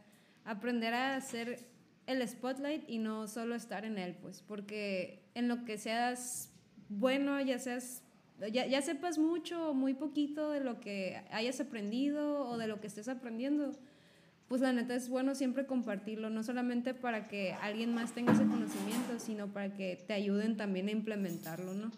aprender 0.47 0.95
a 0.95 1.15
hacer 1.15 1.69
el 2.07 2.27
spotlight 2.27 2.89
y 2.89 2.97
no 2.97 3.29
solo 3.29 3.55
estar 3.55 3.85
en 3.85 3.99
él, 3.99 4.17
pues, 4.23 4.41
porque 4.41 5.21
en 5.35 5.49
lo 5.49 5.67
que 5.67 5.77
seas 5.77 6.55
bueno, 6.89 7.39
ya 7.43 7.59
seas, 7.59 8.03
ya, 8.51 8.65
ya 8.65 8.81
sepas 8.81 9.19
mucho 9.19 9.73
o 9.73 9.75
muy 9.75 9.93
poquito 9.93 10.51
de 10.51 10.61
lo 10.61 10.81
que 10.81 11.23
hayas 11.33 11.61
aprendido 11.61 12.49
o 12.49 12.57
de 12.57 12.67
lo 12.67 12.81
que 12.81 12.87
estés 12.87 13.09
aprendiendo, 13.09 13.73
pues 14.49 14.63
la 14.63 14.73
neta 14.73 14.95
es 14.95 15.11
bueno 15.11 15.35
siempre 15.35 15.67
compartirlo, 15.67 16.31
no 16.31 16.43
solamente 16.43 16.95
para 16.95 17.29
que 17.29 17.53
alguien 17.53 17.93
más 17.93 18.15
tenga 18.15 18.33
ese 18.33 18.47
conocimiento, 18.47 19.19
sino 19.19 19.49
para 19.49 19.75
que 19.75 20.03
te 20.07 20.15
ayuden 20.15 20.57
también 20.57 20.89
a 20.89 20.93
implementarlo, 20.93 21.75
¿no? 21.75 21.91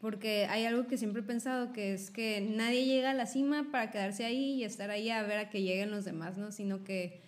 Porque 0.00 0.46
hay 0.48 0.64
algo 0.64 0.86
que 0.86 0.96
siempre 0.96 1.22
he 1.22 1.24
pensado, 1.24 1.72
que 1.72 1.92
es 1.92 2.10
que 2.10 2.40
nadie 2.40 2.84
llega 2.84 3.10
a 3.10 3.14
la 3.14 3.26
cima 3.26 3.68
para 3.72 3.90
quedarse 3.90 4.24
ahí 4.24 4.54
y 4.54 4.64
estar 4.64 4.90
ahí 4.90 5.10
a 5.10 5.22
ver 5.22 5.38
a 5.38 5.50
que 5.50 5.62
lleguen 5.62 5.90
los 5.90 6.04
demás, 6.04 6.38
¿no? 6.38 6.52
Sino 6.52 6.84
que 6.84 7.20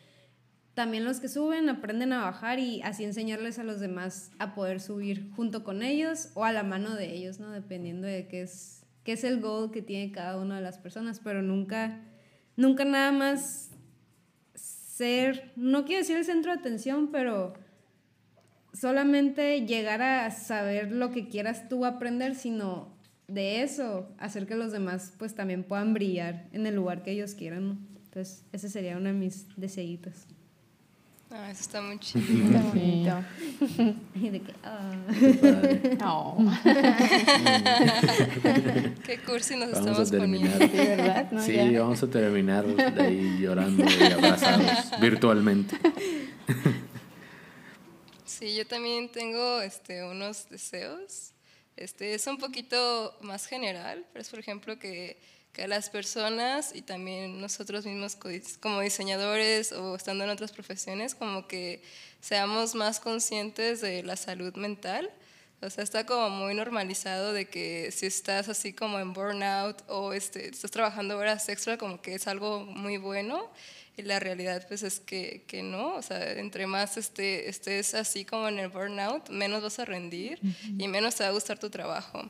también 0.74 1.04
los 1.04 1.20
que 1.20 1.28
suben 1.28 1.68
aprenden 1.68 2.12
a 2.12 2.22
bajar 2.22 2.58
y 2.58 2.80
así 2.82 3.04
enseñarles 3.04 3.58
a 3.58 3.64
los 3.64 3.80
demás 3.80 4.30
a 4.38 4.54
poder 4.54 4.80
subir 4.80 5.30
junto 5.32 5.64
con 5.64 5.82
ellos 5.82 6.30
o 6.34 6.44
a 6.44 6.52
la 6.52 6.62
mano 6.62 6.94
de 6.94 7.12
ellos, 7.12 7.40
¿no? 7.40 7.50
Dependiendo 7.50 8.06
de 8.06 8.28
qué 8.28 8.42
es, 8.42 8.86
qué 9.04 9.12
es 9.12 9.24
el 9.24 9.40
goal 9.40 9.72
que 9.72 9.82
tiene 9.82 10.12
cada 10.12 10.40
una 10.40 10.56
de 10.56 10.62
las 10.62 10.78
personas, 10.78 11.20
pero 11.22 11.42
nunca, 11.42 12.00
nunca 12.56 12.84
nada 12.84 13.10
más 13.10 13.70
ser, 14.54 15.52
no 15.56 15.84
quiero 15.84 16.02
decir 16.02 16.16
el 16.16 16.24
centro 16.24 16.52
de 16.52 16.60
atención, 16.60 17.10
pero 17.10 17.54
solamente 18.72 19.66
llegar 19.66 20.02
a 20.02 20.30
saber 20.30 20.92
lo 20.92 21.10
que 21.10 21.28
quieras 21.28 21.68
tú 21.68 21.84
aprender, 21.84 22.34
sino 22.34 22.88
de 23.28 23.62
eso, 23.62 24.08
hacer 24.18 24.46
que 24.46 24.56
los 24.56 24.72
demás 24.72 25.14
pues 25.18 25.34
también 25.34 25.62
puedan 25.62 25.94
brillar 25.94 26.46
en 26.52 26.66
el 26.66 26.74
lugar 26.74 27.02
que 27.02 27.12
ellos 27.12 27.34
quieran. 27.34 27.78
Entonces, 28.04 28.44
ese 28.52 28.68
sería 28.68 28.96
uno 28.96 29.06
de 29.06 29.12
mis 29.14 29.46
deseitos. 29.56 30.26
Ah, 31.32 31.48
eso 31.48 31.60
está 31.60 31.80
muy 31.80 31.96
chido. 32.00 32.24
Está 32.44 32.60
bonito. 32.60 33.22
y 34.16 34.30
de 34.30 34.40
que, 34.40 34.52
oh. 36.04 36.36
Qué 39.06 39.18
cursi 39.24 39.54
nos 39.54 39.70
vamos 39.70 39.90
estamos 39.90 40.08
a 40.08 40.10
terminar. 40.10 40.58
poniendo. 40.58 40.76
¿verdad? 40.76 41.30
No, 41.30 41.40
sí, 41.40 41.56
vamos 41.78 42.02
a 42.02 42.06
terminar 42.08 42.66
de 42.66 43.02
ahí 43.02 43.38
llorando 43.40 43.84
y 43.84 44.12
abrazados 44.12 44.90
virtualmente. 45.00 45.76
sí, 48.40 48.56
yo 48.56 48.66
también 48.66 49.08
tengo 49.12 49.60
este, 49.60 50.02
unos 50.02 50.48
deseos. 50.48 51.32
Este, 51.76 52.14
es 52.14 52.26
un 52.26 52.38
poquito 52.38 53.16
más 53.20 53.46
general, 53.46 54.04
pero 54.12 54.22
es 54.22 54.28
por 54.28 54.40
ejemplo 54.40 54.78
que 54.78 55.16
que 55.52 55.66
las 55.66 55.90
personas 55.90 56.74
y 56.74 56.82
también 56.82 57.40
nosotros 57.40 57.84
mismos 57.84 58.16
como 58.60 58.80
diseñadores 58.80 59.72
o 59.72 59.96
estando 59.96 60.24
en 60.24 60.30
otras 60.30 60.52
profesiones, 60.52 61.14
como 61.14 61.46
que 61.46 61.82
seamos 62.20 62.74
más 62.74 63.00
conscientes 63.00 63.80
de 63.80 64.02
la 64.02 64.16
salud 64.16 64.54
mental. 64.54 65.10
O 65.62 65.68
sea, 65.68 65.84
está 65.84 66.06
como 66.06 66.30
muy 66.30 66.54
normalizado 66.54 67.34
de 67.34 67.46
que 67.46 67.90
si 67.92 68.06
estás 68.06 68.48
así 68.48 68.72
como 68.72 68.98
en 68.98 69.12
burnout 69.12 69.82
o 69.88 70.14
este, 70.14 70.48
estás 70.48 70.70
trabajando 70.70 71.18
horas 71.18 71.48
extra, 71.50 71.76
como 71.76 72.00
que 72.00 72.14
es 72.14 72.26
algo 72.26 72.64
muy 72.64 72.96
bueno. 72.96 73.50
Y 73.96 74.02
la 74.02 74.18
realidad 74.18 74.66
pues 74.68 74.82
es 74.82 75.00
que, 75.00 75.44
que 75.46 75.62
no, 75.62 75.96
o 75.96 76.02
sea, 76.02 76.32
entre 76.38 76.66
más 76.66 76.96
este, 76.96 77.50
estés 77.50 77.94
así 77.94 78.24
como 78.24 78.48
en 78.48 78.58
el 78.58 78.68
burnout, 78.68 79.28
menos 79.28 79.62
vas 79.62 79.78
a 79.78 79.84
rendir 79.84 80.38
y 80.78 80.88
menos 80.88 81.16
te 81.16 81.24
va 81.24 81.28
a 81.28 81.32
gustar 81.32 81.58
tu 81.58 81.68
trabajo. 81.68 82.22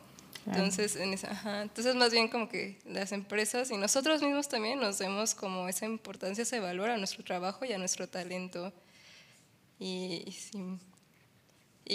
Entonces, 0.47 0.97
en 0.97 1.13
esa, 1.13 1.63
entonces, 1.63 1.95
más 1.95 2.11
bien 2.11 2.29
como 2.29 2.49
que 2.49 2.79
las 2.87 3.13
empresas 3.13 3.71
y 3.71 3.77
nosotros 3.77 4.23
mismos 4.23 4.49
también 4.49 4.81
nos 4.81 4.99
demos 4.99 5.35
como 5.35 5.69
esa 5.69 5.85
importancia, 5.85 6.43
ese 6.43 6.59
valor 6.59 6.91
a 6.91 6.97
nuestro 6.97 7.23
trabajo 7.23 7.65
y 7.65 7.73
a 7.73 7.79
nuestro 7.79 8.09
talento. 8.09 8.73
Y, 9.79 10.25
y 10.27 10.79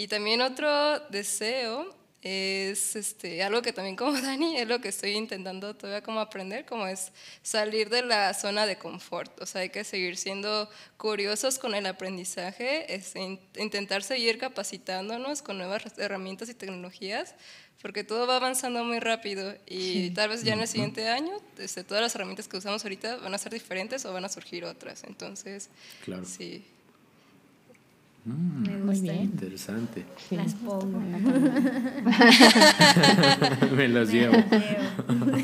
también 0.08 0.42
otro 0.42 1.00
deseo 1.08 1.96
es 2.28 2.96
este, 2.96 3.42
algo 3.44 3.62
que 3.62 3.72
también 3.72 3.94
como 3.94 4.12
Dani 4.20 4.56
es 4.56 4.66
lo 4.66 4.80
que 4.80 4.88
estoy 4.88 5.12
intentando 5.12 5.74
todavía 5.74 6.02
como 6.02 6.20
aprender, 6.20 6.66
como 6.66 6.86
es 6.86 7.12
salir 7.42 7.88
de 7.88 8.02
la 8.02 8.34
zona 8.34 8.66
de 8.66 8.76
confort. 8.76 9.40
O 9.40 9.46
sea, 9.46 9.60
hay 9.60 9.70
que 9.70 9.84
seguir 9.84 10.16
siendo 10.16 10.68
curiosos 10.96 11.58
con 11.58 11.74
el 11.74 11.86
aprendizaje, 11.86 12.92
es 12.92 13.14
intentar 13.56 14.02
seguir 14.02 14.38
capacitándonos 14.38 15.40
con 15.40 15.58
nuevas 15.58 15.82
herramientas 15.98 16.48
y 16.48 16.54
tecnologías, 16.54 17.34
porque 17.80 18.02
todo 18.02 18.26
va 18.26 18.36
avanzando 18.36 18.82
muy 18.82 18.98
rápido 18.98 19.54
y 19.66 20.10
tal 20.10 20.30
vez 20.30 20.42
ya 20.42 20.54
en 20.54 20.60
el 20.60 20.68
siguiente 20.68 21.08
año 21.08 21.34
este, 21.58 21.84
todas 21.84 22.02
las 22.02 22.14
herramientas 22.14 22.48
que 22.48 22.56
usamos 22.56 22.82
ahorita 22.82 23.18
van 23.18 23.34
a 23.34 23.38
ser 23.38 23.52
diferentes 23.52 24.04
o 24.04 24.12
van 24.12 24.24
a 24.24 24.28
surgir 24.28 24.64
otras. 24.64 25.04
Entonces, 25.04 25.68
claro. 26.04 26.24
sí. 26.24 26.64
Mm, 28.26 28.84
Muy 28.84 29.00
bien. 29.00 29.22
Interesante. 29.22 30.04
Las 30.32 30.54
pongo. 30.54 31.00
Me 33.76 33.86
los 33.88 34.10
llevo. 34.10 34.34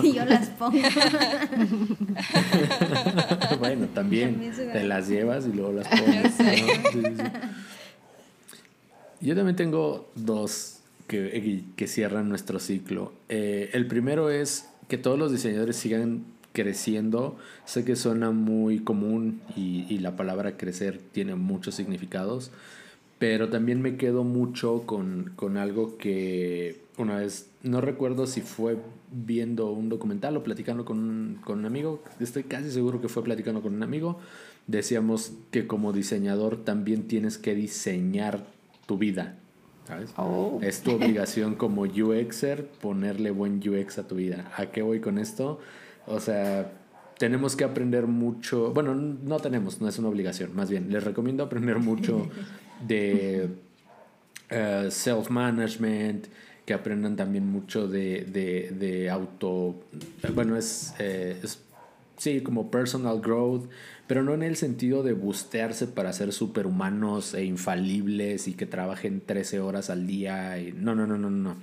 Yo 0.02 0.24
las 0.24 0.48
pongo. 0.48 0.78
bueno, 3.60 3.86
también 3.94 4.52
te 4.72 4.82
las 4.82 5.06
llevas 5.08 5.46
y 5.46 5.52
luego 5.52 5.74
las 5.74 5.86
pones. 5.86 6.24
¿no? 6.24 6.30
Sí, 6.50 6.56
sí, 6.92 7.02
sí. 7.02 7.22
Yo 9.20 9.36
también 9.36 9.54
tengo 9.54 10.10
dos 10.16 10.80
que, 11.06 11.62
que 11.76 11.86
cierran 11.86 12.28
nuestro 12.28 12.58
ciclo. 12.58 13.12
Eh, 13.28 13.70
el 13.74 13.86
primero 13.86 14.28
es 14.28 14.68
que 14.88 14.98
todos 14.98 15.16
los 15.16 15.30
diseñadores 15.30 15.76
sigan 15.76 16.24
creciendo. 16.52 17.37
Sé 17.64 17.85
que 17.85 17.97
suena 17.97 18.30
muy 18.30 18.80
común 18.80 19.40
y, 19.56 19.87
y 19.88 19.99
la 19.99 20.16
palabra 20.16 20.56
crecer 20.56 21.00
tiene 21.12 21.35
muchos 21.35 21.75
significados, 21.75 22.50
pero 23.18 23.49
también 23.49 23.80
me 23.82 23.97
quedo 23.97 24.25
mucho 24.25 24.82
con, 24.87 25.32
con 25.37 25.56
algo 25.56 25.97
que 25.97 26.82
una 26.99 27.16
vez, 27.16 27.50
no 27.62 27.80
recuerdo 27.80 28.26
si 28.26 28.40
fue 28.40 28.76
viendo 29.11 29.71
un 29.71 29.88
documental 29.88 30.37
o 30.37 30.42
platicando 30.42 30.85
con 30.85 30.99
un, 30.99 31.38
con 31.44 31.61
un 31.61 31.66
amigo, 31.66 32.02
estoy 32.21 32.44
casi 32.44 32.71
seguro 32.71 33.00
que 33.00 33.09
fue 33.09 33.23
platicando 33.23 33.62
con 33.62 33.75
un 33.75 33.82
amigo, 33.82 34.18
decíamos 34.66 35.32
que 35.50 35.66
como 35.66 35.92
diseñador 35.92 36.64
también 36.64 37.09
tienes 37.09 37.38
que 37.38 37.54
diseñar 37.54 38.47
tu 38.87 38.99
vida. 38.99 39.37
¿sabes? 39.87 40.12
Oh. 40.16 40.61
Es 40.62 40.82
tu 40.82 40.92
obligación 40.92 41.54
como 41.54 41.82
UXer 41.82 42.66
ponerle 42.66 43.30
buen 43.30 43.61
UX 43.66 43.99
a 43.99 44.06
tu 44.06 44.16
vida. 44.16 44.50
¿A 44.56 44.66
qué 44.66 44.82
voy 44.82 45.00
con 45.00 45.18
esto? 45.18 45.59
O 46.06 46.21
sea, 46.21 46.73
tenemos 47.18 47.56
que 47.56 47.64
aprender 47.64 48.06
mucho. 48.06 48.73
Bueno, 48.73 48.94
no 48.94 49.38
tenemos, 49.38 49.80
no 49.80 49.88
es 49.88 49.99
una 49.99 50.09
obligación. 50.09 50.54
Más 50.54 50.71
bien, 50.71 50.90
les 50.90 51.04
recomiendo 51.04 51.44
aprender 51.44 51.78
mucho 51.78 52.28
de 52.87 53.49
eh, 54.50 54.88
self-management, 54.90 56.26
que 56.66 56.75
aprendan 56.75 57.16
también 57.16 57.47
mucho 57.47 57.87
de, 57.88 58.25
de, 58.25 58.71
de 58.71 59.11
auto. 59.11 59.80
Bueno, 60.35 60.56
es, 60.56 60.94
eh, 60.99 61.38
es. 61.42 61.61
Sí, 62.18 62.40
como 62.40 62.71
personal 62.71 63.21
growth, 63.21 63.68
pero 64.06 64.23
no 64.23 64.32
en 64.35 64.44
el 64.44 64.54
sentido 64.54 65.02
de 65.02 65.12
bustearse 65.12 65.88
para 65.88 66.12
ser 66.12 66.32
superhumanos 66.32 67.35
e 67.35 67.44
infalibles 67.44 68.47
y 68.47 68.54
que 68.54 68.66
trabajen 68.66 69.21
13 69.21 69.59
horas 69.59 69.90
al 69.90 70.06
día. 70.06 70.59
Y, 70.61 70.73
no, 70.73 70.94
no, 70.94 71.06
no, 71.06 71.18
no, 71.18 71.30
no 71.30 71.56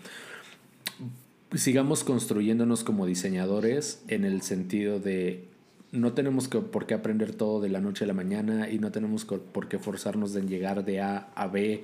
sigamos 1.56 2.04
construyéndonos 2.04 2.84
como 2.84 3.06
diseñadores 3.06 4.04
en 4.08 4.26
el 4.26 4.42
sentido 4.42 5.00
de 5.00 5.46
no 5.92 6.14
tenemos 6.14 6.48
que, 6.48 6.60
por 6.60 6.86
qué 6.86 6.94
aprender 6.94 7.34
todo 7.34 7.60
de 7.62 7.70
la 7.70 7.82
noche 7.82 8.04
a 8.04 8.08
la 8.08 8.14
mañana 8.14 8.70
y 8.70 8.78
no 8.78 8.92
tenemos 8.92 9.26
co- 9.26 9.40
por 9.40 9.68
qué 9.68 9.80
forzarnos 9.80 10.36
en 10.36 10.48
llegar 10.48 10.86
de 10.86 11.02
A 11.02 11.30
a 11.36 11.48
B 11.48 11.84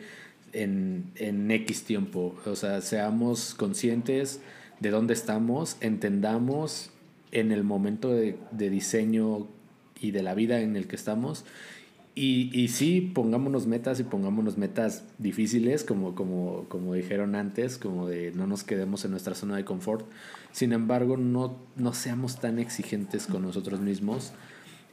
en, 0.53 1.05
en 1.15 1.49
X 1.49 1.83
tiempo. 1.83 2.35
O 2.45 2.55
sea, 2.55 2.81
seamos 2.81 3.55
conscientes 3.55 4.41
de 4.79 4.91
dónde 4.91 5.13
estamos, 5.15 5.77
entendamos 5.81 6.91
en 7.31 7.51
el 7.51 7.63
momento 7.63 8.11
de, 8.11 8.37
de 8.51 8.69
diseño 8.69 9.47
y 9.99 10.11
de 10.11 10.21
la 10.21 10.35
vida 10.35 10.61
en 10.61 10.75
el 10.75 10.85
que 10.87 10.95
estamos 10.95 11.43
y, 12.15 12.49
y 12.57 12.69
sí, 12.69 13.01
pongámonos 13.01 13.67
metas 13.67 13.99
y 13.99 14.03
pongámonos 14.03 14.57
metas 14.57 15.03
difíciles, 15.17 15.83
como, 15.83 16.15
como, 16.15 16.65
como 16.69 16.93
dijeron 16.93 17.35
antes, 17.35 17.77
como 17.77 18.07
de 18.07 18.31
no 18.31 18.47
nos 18.47 18.63
quedemos 18.63 19.03
en 19.03 19.11
nuestra 19.11 19.35
zona 19.35 19.57
de 19.57 19.65
confort. 19.65 20.09
Sin 20.53 20.71
embargo, 20.71 21.17
no, 21.17 21.57
no 21.75 21.93
seamos 21.93 22.39
tan 22.39 22.57
exigentes 22.57 23.27
con 23.27 23.41
nosotros 23.41 23.81
mismos. 23.81 24.31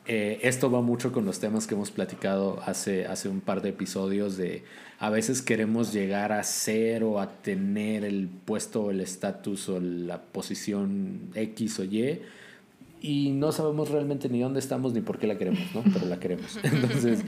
Eh, 0.07 0.41
esto 0.43 0.69
va 0.69 0.83
mucho 0.83 1.13
con 1.13 1.25
los 1.25 1.39
temas 1.39 1.69
que 1.69 1.75
hemos 1.75 1.93
platicado 1.93 2.61
hace, 2.67 3.07
hace 3.07 3.29
un 3.29 3.41
par 3.41 3.63
de 3.63 3.69
episodios 3.69 4.37
de 4.37 4.65
a 4.99 5.09
veces 5.09 5.43
queremos 5.43 5.93
llegar 5.93 6.33
a 6.33 6.43
ser 6.43 7.05
o 7.05 7.21
a 7.21 7.31
tener 7.41 8.05
el 8.05 8.29
puesto, 8.29 8.91
el 8.91 9.01
estatus 9.01 9.69
o 9.69 9.79
la 9.79 10.21
posición 10.21 11.31
X 11.37 11.79
o 11.79 11.85
Y 11.85 12.21
y 13.03 13.33
no 13.33 13.51
sabemos 13.51 13.91
realmente 13.91 14.29
ni 14.29 14.41
dónde 14.41 14.61
estamos 14.61 14.95
ni 14.95 15.01
por 15.01 15.19
qué 15.19 15.27
la 15.27 15.37
queremos, 15.37 15.75
¿no? 15.75 15.83
Pero 15.93 16.07
la 16.07 16.21
queremos. 16.21 16.57
Entonces, 16.62 17.25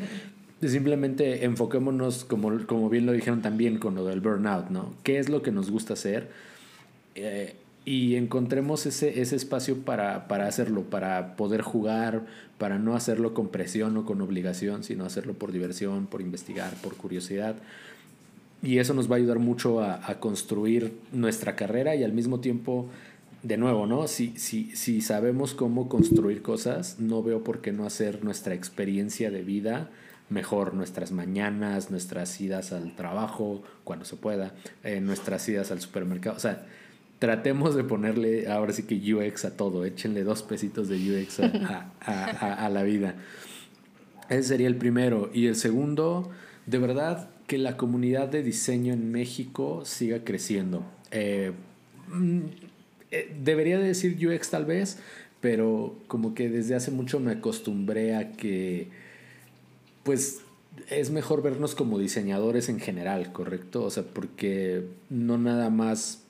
simplemente 0.63 1.45
enfoquémonos, 1.45 2.25
como, 2.25 2.65
como 2.67 2.89
bien 2.89 3.07
lo 3.07 3.13
dijeron 3.13 3.43
también 3.43 3.79
con 3.79 3.97
lo 3.97 4.05
del 4.07 4.21
burnout, 4.21 4.71
¿no? 4.71 4.95
¿Qué 5.03 5.19
es 5.19 5.29
lo 5.29 5.43
que 5.43 5.51
nos 5.51 5.73
gusta 5.73 5.95
hacer? 5.95 6.29
Eh, 7.17 7.57
y 7.85 8.15
encontremos 8.15 8.87
ese, 8.87 9.21
ese 9.21 9.35
espacio 9.35 9.79
para, 9.79 10.29
para 10.29 10.47
hacerlo, 10.47 10.83
para 10.83 11.35
poder 11.35 11.63
jugar, 11.63 12.23
para 12.57 12.79
no 12.79 12.95
hacerlo 12.95 13.35
con 13.35 13.49
presión 13.49 13.97
o 13.97 14.07
con 14.07 14.21
obligación, 14.21 14.85
sino 14.85 15.05
hacerlo 15.05 15.35
por 15.35 15.51
diversión, 15.51 16.07
por 16.07 16.23
investigar, 16.23 16.73
por 16.83 16.95
curiosidad. 16.95 17.57
Y 18.63 18.79
eso 18.79 18.95
nos 18.95 19.11
va 19.11 19.17
a 19.17 19.19
ayudar 19.19 19.41
mucho 19.41 19.81
a, 19.81 20.09
a 20.09 20.21
construir 20.21 20.95
nuestra 21.13 21.57
carrera 21.57 21.97
y 21.97 22.05
al 22.05 22.13
mismo 22.13 22.41
tiempo 22.41 22.89
de 23.45 23.59
nuevo, 23.59 23.87
¿no? 23.87 24.09
Si, 24.09 24.33
si, 24.37 24.75
si 24.75 25.03
sabemos 25.03 25.55
cómo 25.55 25.89
construir 25.89 26.43
cosas, 26.43 26.99
no 26.99 27.23
veo 27.23 27.45
por 27.45 27.61
qué 27.61 27.73
no 27.73 27.85
hacer 27.87 28.25
nuestra 28.25 28.55
experiencia 28.55 29.31
de 29.31 29.43
vida 29.43 29.91
mejor, 30.31 30.73
nuestras 30.73 31.13
mañanas, 31.13 31.91
nuestras 31.91 32.41
idas 32.41 32.73
al 32.73 32.97
trabajo, 32.97 33.63
cuando 33.85 34.07
se 34.07 34.17
pueda, 34.17 34.55
eh, 34.83 35.01
nuestras 35.01 35.47
idas 35.49 35.71
al 35.71 35.81
supermercado. 35.83 36.37
O 36.37 36.41
sea, 36.41 36.65
tratemos 37.19 37.75
de 37.75 37.85
ponerle 37.85 38.51
ahora 38.51 38.73
sí 38.73 38.85
que 38.85 39.15
UX 39.15 39.45
a 39.45 39.57
todo, 39.57 39.85
échenle 39.85 40.25
dos 40.25 40.43
pesitos 40.43 40.89
de 40.89 40.97
UX 40.97 41.41
a, 41.41 41.93
a, 42.01 42.25
a, 42.25 42.67
a 42.67 42.69
la 42.71 42.83
vida. 42.83 43.15
Ese 44.31 44.49
sería 44.49 44.69
el 44.69 44.77
primero. 44.77 45.31
Y 45.35 45.49
el 45.49 45.57
segundo, 45.57 46.31
de 46.65 46.79
verdad, 46.79 47.29
que 47.47 47.59
la 47.59 47.77
comunidad 47.77 48.29
de 48.29 48.43
diseño 48.43 48.95
en 48.95 49.13
México 49.13 49.85
siga 49.85 50.25
creciendo. 50.25 50.83
Eh, 51.11 51.53
mm, 52.09 52.41
eh, 53.15 53.33
debería 53.43 53.79
de 53.79 53.87
decir 53.87 54.17
UX 54.27 54.51
tal 54.51 54.65
vez, 54.65 54.99
pero 55.41 55.97
como 56.07 56.35
que 56.35 56.49
desde 56.49 56.75
hace 56.75 56.91
mucho 56.91 57.21
me 57.21 57.33
acostumbré 57.33 58.15
a 58.17 58.33
que, 58.33 58.89
pues, 60.03 60.41
es 60.91 61.11
mejor 61.11 61.43
vernos 61.43 61.75
como 61.75 61.99
diseñadores 61.99 62.69
en 62.69 62.81
general, 62.81 63.33
¿correcto? 63.33 63.85
O 63.85 63.91
sea, 63.91 64.03
porque 64.03 64.85
no 65.11 65.39
nada 65.39 65.71
más... 65.71 66.21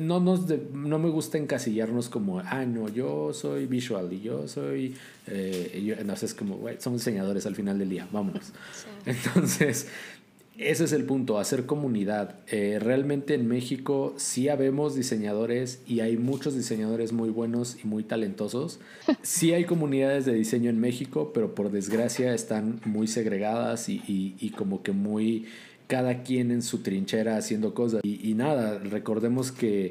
No, 0.00 0.20
nos 0.20 0.48
de- 0.48 0.62
no 0.72 0.98
me 0.98 1.10
gusta 1.10 1.36
encasillarnos 1.36 2.08
como, 2.08 2.38
ah, 2.40 2.64
no, 2.64 2.88
yo 2.88 3.34
soy 3.34 3.66
visual 3.66 4.10
y 4.12 4.22
yo 4.22 4.48
soy... 4.48 4.94
Eh, 5.26 5.82
yo, 5.84 6.02
no 6.04 6.16
sé, 6.16 6.26
es 6.26 6.34
como, 6.34 6.56
güey, 6.56 6.76
somos 6.80 7.00
diseñadores 7.00 7.44
al 7.44 7.54
final 7.54 7.78
del 7.78 7.90
día, 7.90 8.08
vámonos. 8.10 8.52
Entonces, 9.06 9.88
ese 10.58 10.84
es 10.84 10.92
el 10.92 11.04
punto, 11.04 11.38
hacer 11.38 11.66
comunidad. 11.66 12.36
Eh, 12.46 12.78
realmente 12.80 13.34
en 13.34 13.48
México 13.48 14.14
sí 14.16 14.48
habemos 14.48 14.94
diseñadores 14.94 15.80
y 15.86 16.00
hay 16.00 16.16
muchos 16.16 16.54
diseñadores 16.54 17.12
muy 17.12 17.30
buenos 17.30 17.78
y 17.82 17.86
muy 17.86 18.04
talentosos. 18.04 18.78
Sí 19.22 19.52
hay 19.52 19.64
comunidades 19.64 20.24
de 20.26 20.34
diseño 20.34 20.68
en 20.70 20.78
México, 20.78 21.32
pero 21.32 21.54
por 21.54 21.70
desgracia 21.70 22.34
están 22.34 22.80
muy 22.84 23.06
segregadas 23.08 23.88
y, 23.88 24.02
y- 24.06 24.34
y 24.40 24.50
como 24.50 24.82
que 24.82 24.92
muy 24.92 25.46
cada 25.88 26.22
quien 26.22 26.50
en 26.50 26.62
su 26.62 26.78
trinchera 26.78 27.36
haciendo 27.36 27.74
cosas. 27.74 28.00
Y, 28.04 28.26
y 28.30 28.34
nada, 28.34 28.78
recordemos 28.78 29.52
que 29.52 29.90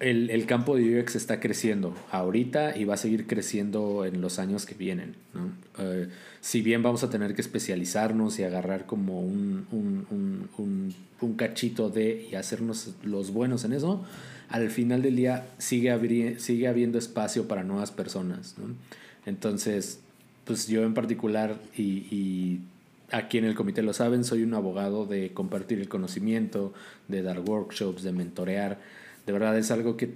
el, 0.00 0.30
el 0.30 0.46
campo 0.46 0.76
de 0.76 1.00
UX 1.00 1.16
está 1.16 1.40
creciendo 1.40 1.94
ahorita 2.10 2.76
y 2.76 2.84
va 2.84 2.94
a 2.94 2.96
seguir 2.96 3.26
creciendo 3.26 4.04
en 4.04 4.20
los 4.20 4.38
años 4.38 4.66
que 4.66 4.74
vienen. 4.74 5.16
¿no? 5.34 5.52
Eh, 5.78 6.08
si 6.40 6.62
bien 6.62 6.82
vamos 6.82 7.02
a 7.02 7.10
tener 7.10 7.34
que 7.34 7.40
especializarnos 7.40 8.38
y 8.38 8.44
agarrar 8.44 8.86
como 8.86 9.20
un, 9.20 9.66
un, 9.72 10.48
un, 10.56 10.94
un, 11.20 11.34
cachito 11.34 11.90
de 11.90 12.28
y 12.30 12.34
hacernos 12.36 12.94
los 13.02 13.32
buenos 13.32 13.64
en 13.64 13.72
eso, 13.72 14.04
al 14.48 14.70
final 14.70 15.02
del 15.02 15.16
día 15.16 15.46
sigue, 15.58 16.38
sigue 16.38 16.68
habiendo 16.68 16.98
espacio 16.98 17.48
para 17.48 17.64
nuevas 17.64 17.90
personas. 17.90 18.54
¿no? 18.58 18.74
Entonces, 19.26 20.00
pues 20.44 20.68
yo 20.68 20.84
en 20.84 20.94
particular 20.94 21.56
y, 21.76 21.82
y 21.82 22.60
aquí 23.10 23.38
en 23.38 23.44
el 23.44 23.54
comité 23.54 23.82
lo 23.82 23.92
saben, 23.92 24.24
soy 24.24 24.42
un 24.42 24.54
abogado 24.54 25.06
de 25.06 25.32
compartir 25.32 25.80
el 25.80 25.88
conocimiento, 25.88 26.72
de 27.08 27.22
dar 27.22 27.40
workshops, 27.40 28.02
de 28.02 28.12
mentorear. 28.12 28.78
De 29.28 29.32
verdad 29.34 29.58
es 29.58 29.70
algo 29.70 29.98
que 29.98 30.14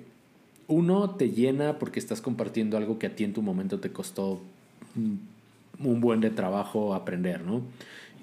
uno 0.68 1.16
te 1.16 1.32
llena 1.32 1.78
porque 1.78 2.00
estás 2.00 2.22
compartiendo 2.22 2.78
algo 2.78 2.98
que 2.98 3.08
a 3.08 3.14
ti 3.14 3.24
en 3.24 3.34
tu 3.34 3.42
momento 3.42 3.78
te 3.78 3.92
costó 3.92 4.40
un, 4.96 6.00
buen 6.00 6.22
de 6.22 6.30
trabajo 6.30 6.94
aprender, 6.94 7.42
¿no? 7.42 7.60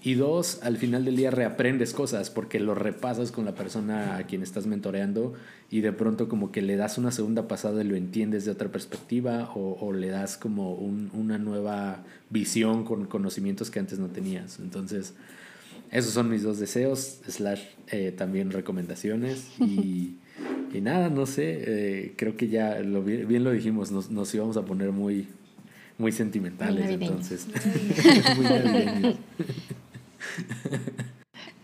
Y 0.02 0.15
dos, 0.15 0.62
al 0.63 0.78
final 0.78 1.06
del 1.06 1.15
día 1.15 1.30
reaprendes 1.30 1.93
cosas 1.93 2.32
porque 2.32 2.60
lo 2.60 2.73
repasas 2.73 3.32
con 3.32 3.45
la 3.45 3.54
persona 3.54 4.17
a 4.17 4.23
quien 4.23 4.41
estás 4.41 4.65
mentoreando 4.65 5.36
y 5.69 5.82
de 5.82 5.91
pronto 5.91 6.28
como 6.28 6.52
que 6.52 6.63
le 6.63 6.75
das 6.75 6.97
una 6.97 7.12
segunda 7.12 7.47
pasada 7.47 7.84
y 7.84 7.88
lo 7.88 7.95
entiendes 7.95 8.45
de 8.45 8.52
otra 8.52 8.69
perspectiva 8.69 9.52
o, 9.54 9.78
o 9.80 9.93
le 9.93 10.08
das 10.08 10.38
como 10.38 10.73
un, 10.73 11.12
una 11.13 11.38
nueva 11.38 12.04
visión 12.32 12.84
con 12.84 13.06
conocimientos 13.06 13.69
que 13.69 13.78
antes 13.78 13.99
no 13.99 14.08
tenías. 14.08 14.58
Entonces, 14.58 15.13
esos 15.91 16.13
son 16.13 16.30
mis 16.30 16.41
dos 16.41 16.58
deseos, 16.58 17.19
slash 17.28 17.62
eh, 17.91 18.12
también 18.12 18.49
recomendaciones 18.49 19.45
y, 19.60 20.15
y, 20.73 20.82
nada, 20.82 21.10
no 21.10 21.25
sé, 21.25 21.63
eh, 21.65 22.13
creo 22.15 22.38
que 22.38 22.47
ya 22.47 22.79
lo, 22.79 23.03
bien 23.03 23.43
lo 23.43 23.51
dijimos, 23.51 23.91
nos, 23.91 24.10
nos 24.10 24.34
íbamos 24.34 24.58
a 24.58 24.63
poner 24.63 24.91
muy, 24.91 25.27
muy 25.97 26.12
sentimentales, 26.12 26.86
muy 26.86 26.93
entonces. 26.93 27.47
muy 28.36 28.45
navideños. 28.49 29.15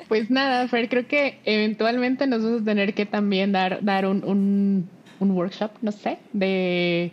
Pues 0.07 0.29
nada, 0.29 0.67
Fer, 0.67 0.87
creo 0.87 1.07
que 1.07 1.39
eventualmente 1.45 2.27
nos 2.27 2.43
vamos 2.43 2.61
a 2.61 2.65
tener 2.65 2.93
que 2.93 3.05
también 3.05 3.51
dar, 3.51 3.83
dar 3.83 4.05
un, 4.05 4.23
un, 4.23 4.89
un 5.19 5.31
workshop, 5.31 5.71
no 5.81 5.91
sé, 5.91 6.19
de, 6.31 7.11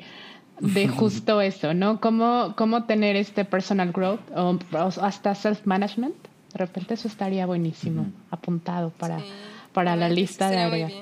de 0.61 0.89
justo 0.89 1.41
eso, 1.41 1.73
¿no? 1.73 2.01
Cómo, 2.01 2.55
cómo 2.57 2.85
tener 2.85 3.17
este 3.17 3.45
personal 3.45 3.93
growth 3.93 4.21
o, 4.35 4.59
hasta 5.01 5.35
self-management. 5.35 6.15
De 6.53 6.59
repente 6.59 6.95
eso 6.95 7.09
estaría 7.09 7.47
buenísimo, 7.47 8.07
apuntado 8.31 8.91
para, 8.91 9.21
sí, 9.21 9.25
para 9.73 9.97
la 9.97 10.11
lista 10.11 10.51
de 10.51 10.59
agregar. 10.59 10.93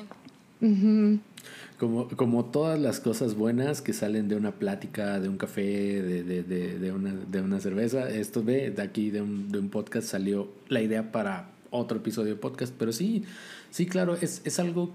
Como, 1.79 2.09
como 2.09 2.45
todas 2.45 2.79
las 2.79 3.01
cosas 3.01 3.35
buenas 3.35 3.81
que 3.81 3.95
salen 3.95 4.29
de 4.29 4.37
una 4.37 4.53
plática, 4.53 5.19
de 5.19 5.29
un 5.29 5.39
café, 5.39 6.03
de, 6.03 6.23
de, 6.23 6.43
de, 6.43 6.79
de 6.79 6.93
una, 6.93 7.15
de 7.15 7.41
una 7.41 7.59
cerveza, 7.61 8.11
esto 8.11 8.43
de, 8.43 8.71
de 8.71 8.83
aquí, 8.83 9.11
de 9.11 9.23
un, 9.23 9.51
de 9.51 9.59
un 9.59 9.71
podcast, 9.71 10.07
salió 10.07 10.49
la 10.69 10.83
idea 10.83 11.11
para 11.11 11.51
otro 11.71 11.99
episodio 11.99 12.35
de 12.35 12.41
podcast. 12.41 12.75
Pero 12.79 12.93
sí, 12.93 13.25
sí, 13.71 13.87
claro, 13.87 14.17
es, 14.21 14.43
es 14.45 14.59
algo 14.59 14.91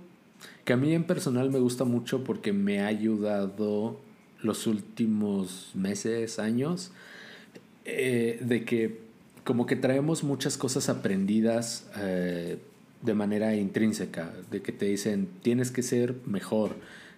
que 0.64 0.74
a 0.74 0.78
mí 0.78 0.94
en 0.94 1.06
personal 1.06 1.50
me 1.50 1.60
gusta 1.60 1.86
mucho 1.86 2.24
porque 2.24 2.54
me 2.54 2.82
ha 2.82 2.88
ayudado 2.88 4.00
los 4.44 4.68
últimos 4.68 5.72
meses, 5.74 6.38
años, 6.38 6.92
eh, 7.86 8.40
de 8.42 8.64
que 8.64 9.00
como 9.44 9.66
que 9.66 9.76
traemos 9.76 10.24
muchas 10.24 10.58
cosas 10.58 10.90
aprendidas. 10.90 11.88
Eh, 11.98 12.58
de 13.06 13.14
manera 13.14 13.56
intrínseca, 13.56 14.34
de 14.52 14.62
que 14.62 14.72
te 14.72 14.86
dicen 14.86 15.28
tienes 15.42 15.72
que 15.72 15.84
ser 15.84 16.16
mejor, 16.26 16.76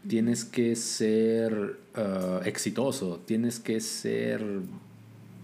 tienes 0.08 0.46
que 0.46 0.76
ser 0.76 1.78
uh, 1.96 2.44
exitoso, 2.46 3.22
tienes 3.26 3.60
que 3.60 3.80
ser, 3.80 4.42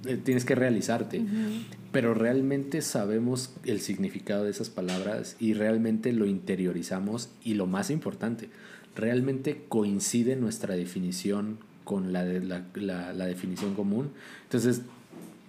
eh, 0.06 0.18
tienes 0.24 0.46
que 0.46 0.56
realizarte. 0.56 1.20
Uh 1.20 1.24
-huh. 1.24 1.64
Pero 1.92 2.14
realmente 2.14 2.82
sabemos 2.82 3.54
el 3.66 3.80
significado 3.80 4.46
de 4.46 4.52
esas 4.52 4.70
palabras 4.70 5.36
y 5.40 5.54
realmente 5.54 6.12
lo 6.12 6.26
interiorizamos 6.26 7.30
y 7.44 7.54
lo 7.54 7.68
más 7.68 7.90
importante, 7.90 8.50
realmente 8.96 9.62
coincide 9.70 10.36
nuestra 10.36 10.76
definición 10.76 11.58
con 11.84 12.14
la, 12.14 12.24
de, 12.24 12.40
la, 12.40 12.66
la, 12.76 13.14
la 13.14 13.26
definición 13.26 13.76
común. 13.76 14.12
Entonces, 14.44 14.82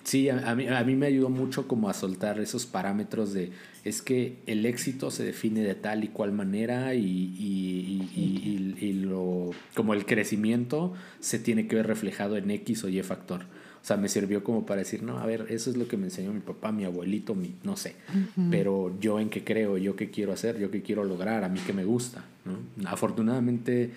sí, 0.04 0.28
a, 0.28 0.50
a, 0.50 0.54
mí, 0.54 0.68
a 0.68 0.84
mí 0.84 0.94
me 0.94 1.06
ayudó 1.06 1.28
mucho 1.30 1.66
como 1.66 1.88
a 1.88 1.94
soltar 1.94 2.38
esos 2.40 2.66
parámetros 2.66 3.32
de 3.32 3.50
es 3.84 4.00
que 4.00 4.38
el 4.46 4.64
éxito 4.64 5.10
se 5.10 5.24
define 5.24 5.60
de 5.60 5.74
tal 5.74 6.04
y 6.04 6.08
cual 6.08 6.32
manera 6.32 6.94
y, 6.94 7.00
y, 7.00 8.08
y, 8.16 8.76
y, 8.80 8.92
lo, 8.94 9.50
como 9.74 9.92
el 9.92 10.06
crecimiento 10.06 10.94
se 11.20 11.38
tiene 11.38 11.66
que 11.66 11.76
ver 11.76 11.86
reflejado 11.86 12.36
en 12.38 12.50
X 12.50 12.84
o 12.84 12.88
Y 12.88 13.02
factor. 13.02 13.42
O 13.42 13.86
sea, 13.86 13.98
me 13.98 14.08
sirvió 14.08 14.42
como 14.42 14.64
para 14.64 14.78
decir, 14.78 15.02
no, 15.02 15.18
a 15.18 15.26
ver, 15.26 15.44
eso 15.50 15.68
es 15.68 15.76
lo 15.76 15.86
que 15.86 15.98
me 15.98 16.04
enseñó 16.04 16.32
mi 16.32 16.40
papá, 16.40 16.72
mi 16.72 16.84
abuelito, 16.84 17.34
mi, 17.34 17.56
no 17.62 17.76
sé. 17.76 17.96
Uh 18.08 18.40
-huh. 18.40 18.50
Pero 18.50 18.96
yo 18.98 19.20
en 19.20 19.28
qué 19.28 19.44
creo, 19.44 19.76
yo 19.76 19.94
qué 19.94 20.10
quiero 20.10 20.32
hacer, 20.32 20.58
yo 20.58 20.70
qué 20.70 20.80
quiero 20.80 21.04
lograr, 21.04 21.44
a 21.44 21.50
mí 21.50 21.60
qué 21.66 21.74
me 21.74 21.84
gusta. 21.84 22.24
¿no? 22.46 22.88
Afortunadamente 22.88 23.90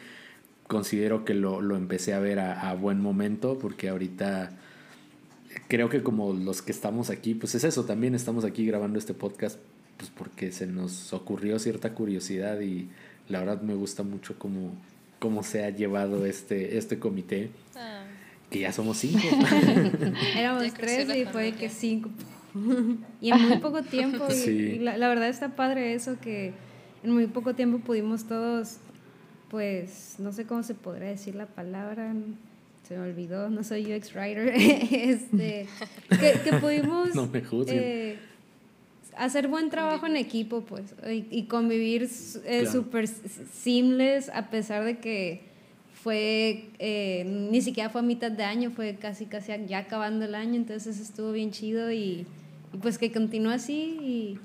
considero 0.68 1.24
que 1.24 1.34
lo, 1.34 1.62
lo 1.62 1.78
empecé 1.78 2.14
a 2.14 2.20
ver 2.20 2.40
a, 2.40 2.70
a 2.70 2.76
buen 2.76 3.00
momento 3.00 3.58
porque 3.58 3.88
ahorita 3.88 4.52
creo 5.68 5.90
que 5.90 6.04
como 6.04 6.34
los 6.34 6.62
que 6.62 6.72
estamos 6.72 7.10
aquí, 7.10 7.34
pues 7.34 7.56
es 7.56 7.64
eso, 7.64 7.86
también 7.86 8.16
estamos 8.16 8.46
aquí 8.46 8.66
grabando 8.66 9.00
este 9.00 9.14
podcast 9.14 9.60
pues 9.98 10.12
porque 10.12 10.52
se 10.52 10.68
nos 10.68 11.12
ocurrió 11.12 11.60
cierta 11.60 11.94
curiosidad 11.94 12.60
y 12.62 12.88
la 13.30 13.40
verdad 13.40 13.62
me 13.62 13.74
gusta 13.74 14.04
mucho 14.04 14.38
cómo, 14.38 14.72
cómo 15.20 15.44
se 15.44 15.66
ha 15.66 15.70
llevado 15.70 16.26
este, 16.26 16.78
este 16.78 17.00
comité. 17.00 17.50
Ah. 17.76 18.04
Que 18.50 18.60
ya 18.60 18.72
somos 18.72 18.98
cinco. 18.98 19.20
Éramos 20.38 20.74
tres 20.74 21.14
y 21.14 21.26
fue 21.26 21.52
que 21.54 21.70
cinco. 21.70 22.10
y 23.22 23.32
en 23.32 23.42
muy 23.42 23.58
poco 23.58 23.82
tiempo. 23.84 24.26
Y, 24.30 24.34
sí. 24.34 24.52
y 24.52 24.80
la, 24.80 24.98
la, 24.98 25.10
verdad 25.10 25.28
está 25.28 25.56
padre 25.56 25.94
eso 25.94 26.18
que 26.22 26.54
en 27.04 27.12
muy 27.12 27.28
poco 27.28 27.56
tiempo 27.56 27.80
pudimos 27.80 28.26
todos, 28.26 28.78
pues, 29.50 30.16
no 30.20 30.32
sé 30.32 30.46
cómo 30.46 30.64
se 30.64 30.76
podría 30.76 31.10
decir 31.10 31.36
la 31.36 31.48
palabra, 31.48 32.14
se 32.88 32.98
me 32.98 33.10
olvidó, 33.10 33.50
no 33.50 33.64
soy 33.64 33.94
UX 33.94 34.16
writer, 34.16 34.48
este, 34.56 35.68
que, 36.10 36.40
que 36.44 36.58
pudimos... 36.60 37.10
No 37.16 37.28
me. 37.28 37.44
Eh, 37.68 38.18
hacer 39.18 39.48
buen 39.48 39.70
trabajo 39.70 40.06
en 40.06 40.16
equipo, 40.16 40.62
pues, 40.62 40.96
y, 41.06 41.26
y 41.30 41.44
convivir 41.44 42.10
eh, 42.46 42.66
súper 42.66 43.08
seamless, 43.08 44.30
a 44.30 44.50
pesar 44.50 44.86
de 44.86 45.00
que 45.00 45.42
fue, 45.94 46.70
eh, 46.80 47.26
ni 47.26 47.62
siquiera 47.62 47.90
fue 47.90 48.02
a 48.02 48.04
mitad 48.04 48.32
de 48.32 48.44
año, 48.44 48.72
fue 48.72 48.96
casi, 48.96 49.26
casi 49.26 49.52
ya 49.68 49.80
acabando 49.80 50.26
el 50.26 50.36
año, 50.36 50.56
entonces 50.56 51.00
estuvo 51.00 51.34
bien 51.34 51.52
chido 51.52 51.92
y, 51.92 52.26
y 52.72 52.78
pues 52.82 52.98
que 52.98 53.12
continúe 53.12 53.50
así 53.50 53.98
y, 54.02 54.40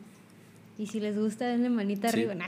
y, 0.82 0.86
si 0.86 1.00
les 1.00 1.18
gusta, 1.18 1.46
denle 1.46 1.70
manita 1.70 2.08
sí. 2.08 2.20
arriba. 2.20 2.34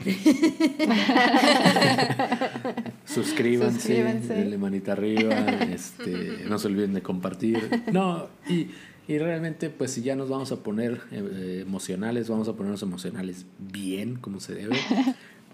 Suscríbanse, 3.05 3.79
Suscríbanse, 3.79 4.33
denle 4.33 4.57
manita 4.57 4.91
arriba, 4.93 5.35
este, 5.71 6.45
no 6.49 6.57
se 6.59 6.67
olviden 6.67 6.93
de 6.93 7.01
compartir. 7.01 7.83
No, 7.91 8.27
y 8.49 8.67
y 9.07 9.19
realmente, 9.19 9.69
pues 9.69 9.91
si 9.91 10.01
ya 10.01 10.15
nos 10.15 10.29
vamos 10.29 10.51
a 10.51 10.63
poner 10.63 11.01
eh, 11.11 11.59
emocionales, 11.61 12.27
vamos 12.27 12.47
a 12.47 12.53
ponernos 12.53 12.81
emocionales 12.81 13.45
bien, 13.59 14.15
como 14.15 14.39
se 14.39 14.55
debe. 14.55 14.77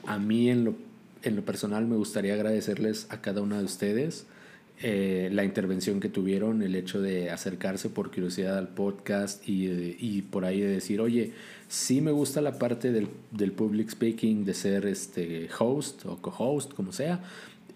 A 0.08 0.18
mí 0.20 0.50
en 0.50 0.64
lo, 0.64 0.76
en 1.24 1.36
lo 1.36 1.44
personal 1.44 1.86
me 1.86 1.98
gustaría 1.98 2.34
agradecerles 2.34 3.08
a 3.10 3.20
cada 3.20 3.42
una 3.42 3.58
de 3.58 3.66
ustedes 3.66 4.26
eh, 4.84 5.30
la 5.32 5.44
intervención 5.44 6.00
que 6.00 6.08
tuvieron, 6.08 6.64
el 6.64 6.76
hecho 6.76 7.02
de 7.02 7.30
acercarse 7.30 7.90
por 7.90 8.10
curiosidad 8.10 8.58
al 8.58 8.70
podcast 8.70 9.48
y, 9.48 9.98
y 10.00 10.22
por 10.24 10.46
ahí 10.46 10.62
de 10.62 10.70
decir, 10.70 11.02
oye, 11.02 11.34
sí 11.72 12.02
me 12.02 12.12
gusta 12.12 12.42
la 12.42 12.60
parte 12.60 12.92
del, 12.92 13.08
del 13.32 13.54
public 13.54 13.90
speaking, 13.92 14.44
de 14.44 14.54
ser 14.54 14.86
este 14.86 15.48
host 15.58 16.06
o 16.06 16.18
co-host, 16.18 16.74
como 16.74 16.92
sea, 16.92 17.24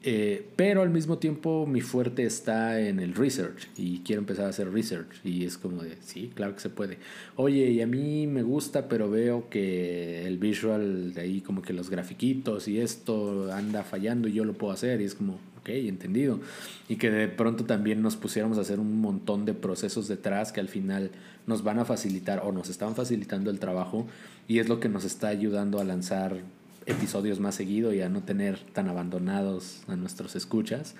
eh, 0.03 0.45
pero 0.57 0.81
al 0.81 0.89
mismo 0.89 1.17
tiempo 1.17 1.65
mi 1.65 1.79
fuerte 1.79 2.25
está 2.25 2.81
en 2.81 2.99
el 2.99 3.15
research 3.15 3.69
y 3.77 3.99
quiero 3.99 4.19
empezar 4.19 4.47
a 4.47 4.49
hacer 4.49 4.69
research 4.69 5.15
y 5.23 5.45
es 5.45 5.57
como 5.57 5.81
de, 5.81 5.95
sí, 6.01 6.29
claro 6.35 6.53
que 6.55 6.59
se 6.59 6.69
puede. 6.69 6.97
Oye, 7.37 7.71
y 7.71 7.81
a 7.81 7.87
mí 7.87 8.27
me 8.27 8.43
gusta, 8.43 8.89
pero 8.89 9.09
veo 9.09 9.49
que 9.49 10.27
el 10.27 10.39
visual 10.39 11.13
de 11.13 11.21
ahí 11.21 11.39
como 11.39 11.61
que 11.61 11.71
los 11.71 11.89
grafiquitos 11.89 12.67
y 12.67 12.81
esto 12.81 13.51
anda 13.53 13.83
fallando 13.83 14.27
y 14.27 14.33
yo 14.33 14.43
lo 14.43 14.53
puedo 14.53 14.73
hacer 14.73 14.99
y 14.99 15.05
es 15.05 15.15
como, 15.15 15.39
ok, 15.65 15.69
entendido. 15.69 16.39
Y 16.87 16.97
que 16.97 17.09
de 17.09 17.27
pronto 17.27 17.65
también 17.65 18.01
nos 18.03 18.15
pusiéramos 18.15 18.59
a 18.59 18.61
hacer 18.61 18.79
un 18.79 19.01
montón 19.01 19.45
de 19.45 19.55
procesos 19.55 20.07
detrás 20.07 20.51
que 20.51 20.59
al 20.59 20.69
final 20.69 21.09
nos 21.47 21.63
van 21.63 21.79
a 21.79 21.85
facilitar 21.85 22.41
o 22.45 22.51
nos 22.51 22.69
están 22.69 22.95
facilitando 22.95 23.49
el 23.49 23.59
trabajo 23.59 24.05
y 24.47 24.59
es 24.59 24.69
lo 24.69 24.79
que 24.79 24.89
nos 24.89 25.03
está 25.05 25.29
ayudando 25.29 25.79
a 25.79 25.83
lanzar 25.83 26.37
episodios 26.85 27.39
más 27.39 27.55
seguido 27.55 27.93
y 27.93 28.01
a 28.01 28.09
no 28.09 28.21
tener 28.21 28.59
tan 28.59 28.87
abandonados 28.89 29.81
a 29.87 29.95
nuestros 29.95 30.35
escuchas. 30.35 30.93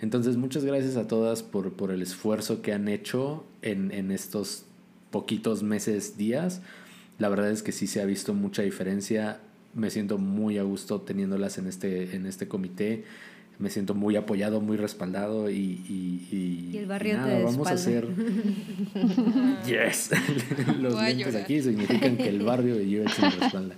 Entonces, 0.00 0.36
muchas 0.36 0.64
gracias 0.64 0.96
a 0.96 1.06
todas 1.06 1.42
por, 1.42 1.72
por 1.72 1.90
el 1.90 2.00
esfuerzo 2.00 2.62
que 2.62 2.72
han 2.72 2.88
hecho 2.88 3.44
en, 3.60 3.92
en 3.92 4.10
estos 4.10 4.64
poquitos 5.10 5.62
meses, 5.62 6.16
días. 6.16 6.62
La 7.18 7.28
verdad 7.28 7.50
es 7.50 7.62
que 7.62 7.72
sí 7.72 7.86
se 7.86 8.00
ha 8.00 8.06
visto 8.06 8.32
mucha 8.32 8.62
diferencia. 8.62 9.40
Me 9.74 9.90
siento 9.90 10.16
muy 10.16 10.58
a 10.58 10.62
gusto 10.62 11.02
teniéndolas 11.02 11.58
en 11.58 11.66
este, 11.66 12.16
en 12.16 12.26
este 12.26 12.48
comité. 12.48 13.04
Me 13.58 13.70
siento 13.70 13.94
muy 13.94 14.16
apoyado, 14.16 14.60
muy 14.60 14.76
respaldado 14.76 15.48
y, 15.50 15.54
y, 15.88 16.28
y, 16.30 16.70
y 16.74 16.78
el 16.78 16.86
barrio 16.86 17.14
y 17.14 17.16
nada, 17.16 17.36
te 17.38 17.42
vamos 17.42 17.66
a 17.66 17.70
hacer. 17.70 18.06
yes, 19.66 20.10
los 20.80 21.00
lentes 21.00 21.34
aquí 21.34 21.62
significan 21.62 22.16
que 22.16 22.28
el 22.28 22.42
barrio 22.42 22.76
de 22.76 23.00
UX 23.00 23.18
me 23.18 23.30
respalda. 23.30 23.74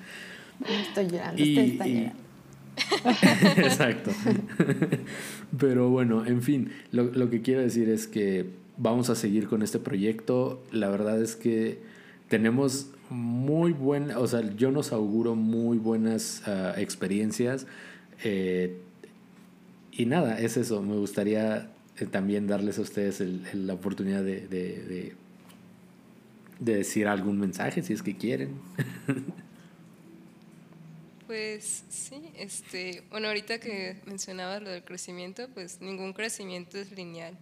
Estoy 0.88 1.06
llorando, 1.06 1.42
y, 1.42 1.58
está 1.58 1.86
y... 1.88 2.12
Exacto. 3.56 4.10
Pero 5.58 5.90
bueno, 5.90 6.26
en 6.26 6.42
fin, 6.42 6.72
lo, 6.90 7.04
lo, 7.04 7.30
que 7.30 7.42
quiero 7.42 7.60
decir 7.60 7.88
es 7.88 8.06
que 8.06 8.46
vamos 8.76 9.10
a 9.10 9.14
seguir 9.14 9.48
con 9.48 9.62
este 9.62 9.78
proyecto. 9.78 10.62
La 10.72 10.88
verdad 10.88 11.20
es 11.20 11.36
que 11.36 11.78
tenemos 12.28 12.90
muy 13.10 13.72
buena, 13.72 14.18
o 14.18 14.26
sea, 14.26 14.42
yo 14.56 14.70
nos 14.70 14.92
auguro 14.92 15.34
muy 15.34 15.78
buenas 15.78 16.42
uh, 16.46 16.78
experiencias. 16.78 17.66
Eh, 18.24 18.78
y 19.98 20.06
nada, 20.06 20.40
es 20.40 20.56
eso. 20.56 20.80
Me 20.80 20.96
gustaría 20.96 21.70
eh, 21.98 22.06
también 22.06 22.46
darles 22.46 22.78
a 22.78 22.82
ustedes 22.82 23.20
el, 23.20 23.66
la 23.66 23.74
oportunidad 23.74 24.22
de, 24.22 24.48
de, 24.48 24.82
de 24.84 25.16
de 26.58 26.76
decir 26.76 27.06
algún 27.06 27.38
mensaje 27.38 27.82
si 27.82 27.92
es 27.92 28.02
que 28.02 28.16
quieren. 28.16 28.60
Pues 31.26 31.84
sí, 31.90 32.30
este, 32.38 33.02
bueno, 33.10 33.28
ahorita 33.28 33.60
que 33.60 34.00
mencionabas 34.06 34.62
lo 34.62 34.70
del 34.70 34.82
crecimiento, 34.82 35.46
pues 35.52 35.78
ningún 35.82 36.14
crecimiento 36.14 36.78
es 36.78 36.90
lineal. 36.92 37.36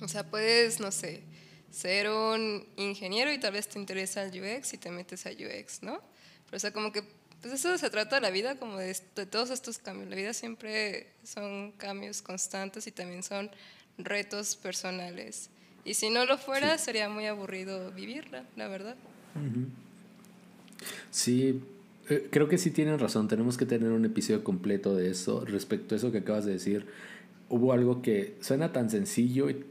O 0.00 0.08
sea, 0.08 0.30
puedes, 0.30 0.80
no 0.80 0.90
sé, 0.90 1.22
ser 1.70 2.08
un 2.08 2.66
ingeniero 2.78 3.30
y 3.30 3.38
tal 3.38 3.52
vez 3.52 3.68
te 3.68 3.78
interesa 3.78 4.22
el 4.22 4.30
UX 4.30 4.72
y 4.72 4.78
te 4.78 4.90
metes 4.90 5.26
a 5.26 5.30
UX, 5.30 5.82
¿no? 5.82 6.00
Pero 6.46 6.56
o 6.56 6.58
sea, 6.58 6.72
como 6.72 6.90
que 6.90 7.02
pues 7.46 7.60
eso 7.60 7.78
se 7.78 7.90
trata 7.90 8.16
de 8.16 8.22
la 8.22 8.30
vida, 8.30 8.56
como 8.56 8.76
de, 8.76 8.96
de, 9.14 9.24
todos 9.24 9.50
estos 9.50 9.78
cambios. 9.78 10.10
La 10.10 10.16
vida 10.16 10.32
siempre 10.32 11.06
son 11.22 11.70
cambios 11.72 12.20
constantes 12.20 12.88
y 12.88 12.90
también 12.90 13.22
son 13.22 13.50
retos 13.98 14.56
personales. 14.56 15.48
Y 15.84 15.94
si 15.94 16.10
no 16.10 16.26
lo 16.26 16.38
fuera, 16.38 16.76
sería 16.76 17.08
muy 17.08 17.26
aburrido 17.26 17.92
vivirla, 17.92 18.44
la 18.56 18.66
verdad. 18.66 18.96
Sí, 21.12 21.60
eh, 22.08 22.26
creo 22.32 22.48
que 22.48 22.58
sí 22.58 22.72
tienen 22.72 22.98
razón. 22.98 23.28
Tenemos 23.28 23.56
que 23.56 23.64
tener 23.64 23.92
un 23.92 24.04
episodio 24.04 24.42
completo 24.42 24.96
de 24.96 25.10
eso. 25.10 25.44
Respecto 25.44 25.94
a 25.94 25.98
eso 25.98 26.10
que 26.10 26.18
acabas 26.18 26.44
de 26.46 26.52
decir, 26.52 26.86
hubo 27.48 27.72
algo 27.72 28.02
que 28.02 28.34
suena 28.40 28.72
tan 28.72 28.90
sencillo 28.90 29.50
y, 29.50 29.64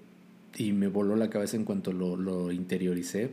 y 0.56 0.72
me 0.72 0.88
voló 0.88 1.18
la 1.18 1.30
cabeza 1.30 1.58
en 1.58 1.66
cuanto 1.66 1.92
lo, 1.92 2.16
lo 2.16 2.54
interioricé. 2.54 3.32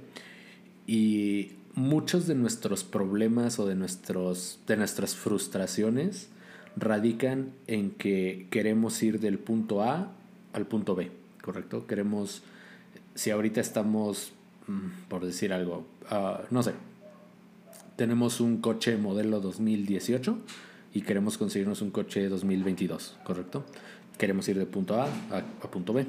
Y 0.88 1.52
muchos 1.74 2.26
de 2.26 2.34
nuestros 2.34 2.84
problemas 2.84 3.58
o 3.58 3.66
de, 3.66 3.74
nuestros, 3.74 4.58
de 4.66 4.76
nuestras 4.76 5.14
frustraciones 5.14 6.28
radican 6.76 7.52
en 7.66 7.90
que 7.90 8.46
queremos 8.50 9.02
ir 9.02 9.20
del 9.20 9.38
punto 9.38 9.82
A 9.82 10.12
al 10.52 10.66
punto 10.66 10.94
B, 10.94 11.10
¿correcto? 11.42 11.86
Queremos, 11.86 12.42
si 13.14 13.30
ahorita 13.30 13.60
estamos, 13.60 14.32
mm, 14.66 15.08
por 15.08 15.24
decir 15.24 15.52
algo, 15.52 15.86
uh, 16.10 16.42
no 16.50 16.62
sé, 16.62 16.72
tenemos 17.96 18.40
un 18.40 18.58
coche 18.58 18.96
modelo 18.96 19.40
2018 19.40 20.38
y 20.94 21.02
queremos 21.02 21.38
conseguirnos 21.38 21.82
un 21.82 21.90
coche 21.90 22.28
2022, 22.28 23.18
¿correcto? 23.24 23.64
Queremos 24.18 24.46
ir 24.48 24.58
de 24.58 24.66
punto 24.66 25.00
a, 25.00 25.06
a 25.30 25.70
punto 25.70 25.92
B. 25.92 26.06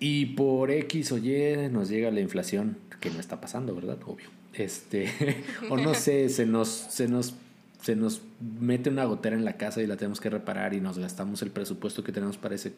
Y 0.00 0.26
por 0.26 0.70
X 0.70 1.12
o 1.12 1.18
Y 1.18 1.68
nos 1.70 1.90
llega 1.90 2.10
la 2.10 2.20
inflación 2.20 2.78
que 3.00 3.10
no 3.10 3.20
está 3.20 3.40
pasando, 3.40 3.74
¿verdad? 3.74 3.98
Obvio. 4.06 4.28
Este, 4.54 5.08
o 5.70 5.76
no 5.76 5.94
sé, 5.94 6.28
se 6.30 6.46
nos, 6.46 6.68
se 6.68 7.06
nos, 7.06 7.34
se 7.82 7.94
nos 7.96 8.22
mete 8.58 8.90
una 8.90 9.04
gotera 9.04 9.36
en 9.36 9.44
la 9.44 9.58
casa 9.58 9.82
y 9.82 9.86
la 9.86 9.96
tenemos 9.96 10.20
que 10.20 10.30
reparar 10.30 10.74
y 10.74 10.80
nos 10.80 10.98
gastamos 10.98 11.42
el 11.42 11.50
presupuesto 11.50 12.02
que 12.02 12.12
tenemos 12.12 12.38
para 12.38 12.54
ese 12.54 12.72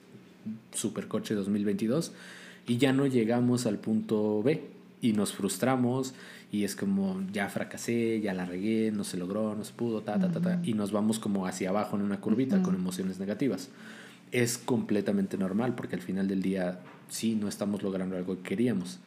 supercoche 0.73 1.35
2022 1.35 2.13
y 2.67 2.79
ya 2.79 2.93
no 2.93 3.07
llegamos 3.07 3.67
al 3.67 3.79
punto 3.79 4.43
B 4.43 4.63
y 5.01 5.13
nos 5.13 5.33
frustramos 5.33 6.15
y 6.51 6.65
es 6.65 6.77
como 6.77 7.23
ya 7.33 7.49
fracasé, 7.49 8.21
ya 8.21 8.35
la 8.35 8.45
regué, 8.45 8.91
no 8.93 9.05
se 9.05 9.17
logró, 9.17 9.55
no 9.55 9.65
se 9.65 9.73
pudo, 9.73 10.03
ta, 10.03 10.19
ta, 10.19 10.31
ta, 10.31 10.41
ta, 10.41 10.61
y 10.65 10.75
nos 10.75 10.93
vamos 10.93 11.19
como 11.19 11.47
hacia 11.47 11.71
abajo 11.71 11.97
en 11.97 12.03
una 12.03 12.21
curvita 12.21 12.63
con 12.63 12.75
emociones 12.75 13.19
negativas. 13.19 13.71
Es 14.33 14.59
completamente 14.59 15.39
normal 15.39 15.75
porque 15.75 15.97
al 15.97 16.03
final 16.03 16.29
del 16.29 16.43
día 16.43 16.81
sí 17.13 17.35
no 17.35 17.49
estamos 17.49 17.83
logrando 17.83 18.17
algo 18.17 18.37
que 18.37 18.51
queríamos. 18.51 18.99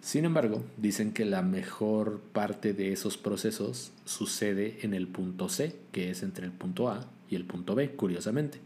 Sin 0.00 0.24
embargo, 0.24 0.64
dicen 0.76 1.12
que 1.12 1.24
la 1.24 1.42
mejor 1.42 2.20
parte 2.32 2.74
de 2.74 2.92
esos 2.92 3.16
procesos 3.16 3.92
sucede 4.04 4.78
en 4.82 4.94
el 4.94 5.06
punto 5.06 5.48
C, 5.48 5.76
que 5.92 6.10
es 6.10 6.24
entre 6.24 6.44
el 6.44 6.52
punto 6.52 6.88
A 6.88 7.08
y 7.30 7.36
el 7.36 7.44
punto 7.44 7.76
B, 7.76 7.92
curiosamente. 7.92 8.58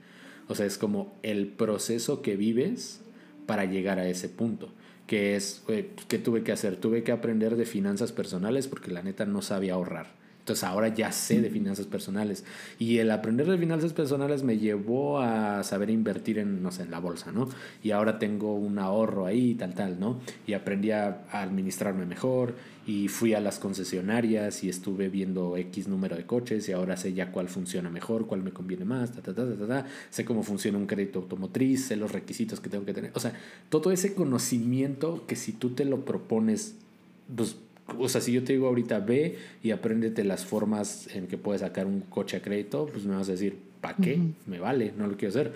O 0.49 0.55
sea, 0.55 0.65
es 0.65 0.79
como 0.79 1.15
el 1.23 1.49
proceso 1.49 2.23
que 2.23 2.37
vives 2.37 3.01
para 3.45 3.67
llegar 3.67 3.99
a 3.99 4.09
ese 4.09 4.31
punto, 4.31 4.71
que 5.07 5.37
es, 5.37 5.63
¿qué 6.09 6.19
tuve 6.19 6.43
que 6.43 6.53
hacer? 6.53 6.77
Tuve 6.77 7.03
que 7.03 7.13
aprender 7.13 7.57
de 7.57 7.67
finanzas 7.67 8.13
personales 8.13 8.67
porque 8.67 8.91
la 8.91 9.03
neta 9.03 9.27
no 9.27 9.43
sabía 9.43 9.75
ahorrar 9.75 10.26
entonces 10.47 10.63
ahora 10.63 10.87
ya 10.87 11.11
sé 11.11 11.41
de 11.41 11.51
finanzas 11.51 11.87
personales. 11.87 12.45
Y 12.79 12.99
el 12.99 13.11
aprender 13.11 13.49
de 13.49 13.59
finanzas 13.59 13.93
personales 13.93 14.45
me 14.45 14.59
llevó 14.59 15.19
a 15.19 15.65
saber 15.65 15.91
invertir 15.91 16.39
en, 16.39 16.63
no 16.63 16.71
sé, 16.71 16.85
en 16.85 16.93
la 16.93 17.01
bolsa, 17.01 17.33
¿no? 17.33 17.49
Y 17.83 17.91
ahora 17.91 18.21
tengo 18.21 18.55
un 18.55 18.79
ahorro 18.79 19.27
ahí, 19.27 19.57
tal, 19.57 19.75
tal, 19.75 19.99
¿no? 19.99 20.21
Y 20.47 20.53
aprendí 20.53 20.93
a, 20.93 21.25
administrarme 21.33 22.07
mejor 22.07 22.55
y 22.87 23.09
fui 23.09 23.35
a 23.35 23.41
las 23.41 23.59
concesionarias 23.59 24.63
y 24.63 24.69
estuve 24.69 25.09
viendo 25.09 25.57
X 25.57 25.89
número 25.89 26.15
de 26.15 26.27
coches 26.27 26.69
y 26.69 26.73
ahora 26.73 26.97
sé 26.97 27.13
ya 27.13 27.33
cuál 27.33 27.49
funciona 27.49 27.91
mejor, 27.91 28.29
cuál 28.29 28.45
me 28.45 28.53
conviene 28.53 28.85
más, 28.85 29.11
ta, 29.11 29.23
ta, 29.23 29.35
ta, 29.35 29.45
ta, 29.53 29.67
ta, 29.67 29.87
sé 30.11 30.25
cómo 30.25 30.45
funciona 30.45 30.79
un 30.79 30.87
crédito 30.87 31.19
automotriz, 31.19 31.87
sé 31.87 31.97
los 31.97 32.13
requisitos 32.13 32.61
que 32.61 32.71
tengo 32.71 32.85
que 32.85 32.95
tener. 32.95 33.11
O 33.15 33.19
sea, 33.19 33.33
todo 33.69 33.91
ese 33.91 34.15
conocimiento 34.15 35.27
que 35.27 35.35
si 35.35 35.51
tú 35.51 35.71
te 35.71 35.85
lo 35.85 36.05
propones, 36.05 36.77
pues 37.35 37.57
o 37.99 38.09
sea, 38.09 38.21
si 38.21 38.33
yo 38.33 38.43
te 38.43 38.53
digo 38.53 38.67
ahorita 38.67 39.01
ve 39.01 39.39
y 39.63 39.71
apréndete 39.71 40.25
las 40.25 40.45
formas 40.45 41.09
en 41.15 41.27
que 41.27 41.39
puedes 41.39 41.61
sacar 41.61 41.87
un 41.87 42.01
coche 42.01 42.37
a 42.37 42.43
crédito, 42.43 42.89
pues 42.93 43.05
me 43.05 43.15
vas 43.15 43.29
a 43.29 43.33
decir, 43.33 43.59
¿para 43.81 43.97
qué? 43.97 44.21
Me 44.47 44.59
vale, 44.59 44.93
no 44.97 45.07
lo 45.07 45.17
quiero 45.17 45.31
hacer. 45.31 45.53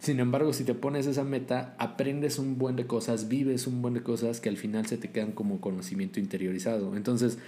Sin 0.00 0.20
embargo, 0.20 0.52
si 0.52 0.64
te 0.64 0.74
pones 0.74 1.06
esa 1.06 1.24
meta, 1.24 1.74
aprendes 1.78 2.38
un 2.38 2.56
buen 2.56 2.76
de 2.76 2.86
cosas, 2.86 3.28
vives 3.28 3.66
un 3.66 3.82
buen 3.82 3.94
de 3.94 4.02
cosas 4.02 4.40
que 4.40 4.48
al 4.48 4.56
final 4.56 4.86
se 4.86 4.96
te 4.96 5.10
quedan 5.10 5.32
como 5.32 5.60
conocimiento 5.60 6.20
interiorizado. 6.20 6.96
Entonces, 6.96 7.38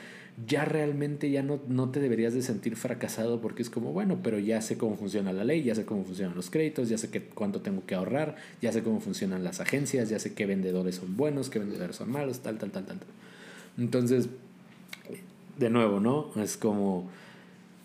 ya 0.48 0.64
realmente 0.64 1.30
ya 1.30 1.42
no, 1.42 1.60
no 1.68 1.90
te 1.90 2.00
deberías 2.00 2.34
de 2.34 2.42
sentir 2.42 2.74
fracasado 2.74 3.40
porque 3.40 3.62
es 3.62 3.70
como, 3.70 3.92
bueno, 3.92 4.18
pero 4.22 4.38
ya 4.38 4.60
sé 4.62 4.76
cómo 4.76 4.96
funciona 4.96 5.32
la 5.32 5.44
ley, 5.44 5.62
ya 5.62 5.76
sé 5.76 5.84
cómo 5.84 6.04
funcionan 6.04 6.34
los 6.34 6.50
créditos, 6.50 6.88
ya 6.88 6.98
sé 6.98 7.08
que, 7.10 7.22
cuánto 7.22 7.60
tengo 7.60 7.86
que 7.86 7.94
ahorrar, 7.94 8.36
ya 8.60 8.72
sé 8.72 8.82
cómo 8.82 9.00
funcionan 9.00 9.44
las 9.44 9.60
agencias, 9.60 10.08
ya 10.08 10.18
sé 10.18 10.34
qué 10.34 10.46
vendedores 10.46 10.96
son 10.96 11.16
buenos, 11.16 11.50
qué 11.50 11.60
vendedores 11.60 11.96
son 11.96 12.10
malos, 12.10 12.40
tal, 12.40 12.58
tal, 12.58 12.72
tal, 12.72 12.84
tal. 12.84 12.98
tal. 12.98 13.08
Entonces, 13.80 14.28
de 15.58 15.70
nuevo, 15.70 16.00
¿no? 16.00 16.30
Es 16.36 16.56
como 16.56 17.08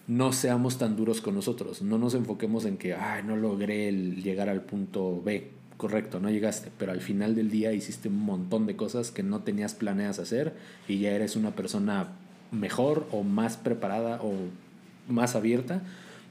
no 0.08 0.34
seamos 0.34 0.78
tan 0.78 0.96
duros 0.96 1.22
con 1.22 1.34
nosotros, 1.34 1.82
no 1.82 1.98
nos 1.98 2.14
enfoquemos 2.14 2.66
en 2.66 2.78
que, 2.78 2.94
ay, 2.94 3.24
no 3.24 3.36
logré 3.36 3.92
llegar 3.92 4.50
al 4.50 4.62
punto 4.62 5.22
B, 5.24 5.50
correcto, 5.78 6.20
no 6.20 6.30
llegaste, 6.30 6.70
pero 6.78 6.92
al 6.92 7.02
final 7.02 7.34
del 7.34 7.50
día 7.50 7.74
hiciste 7.74 8.10
un 8.10 8.20
montón 8.20 8.68
de 8.68 8.76
cosas 8.76 9.10
que 9.10 9.24
no 9.24 9.40
tenías 9.42 9.74
planeas 9.74 10.20
hacer 10.20 10.54
y 10.88 11.00
ya 11.00 11.12
eres 11.12 11.36
una 11.36 11.56
persona 11.56 12.10
mejor 12.52 13.08
o 13.12 13.24
más 13.24 13.58
preparada 13.58 14.22
o 14.22 14.34
más 15.08 15.36
abierta 15.36 15.82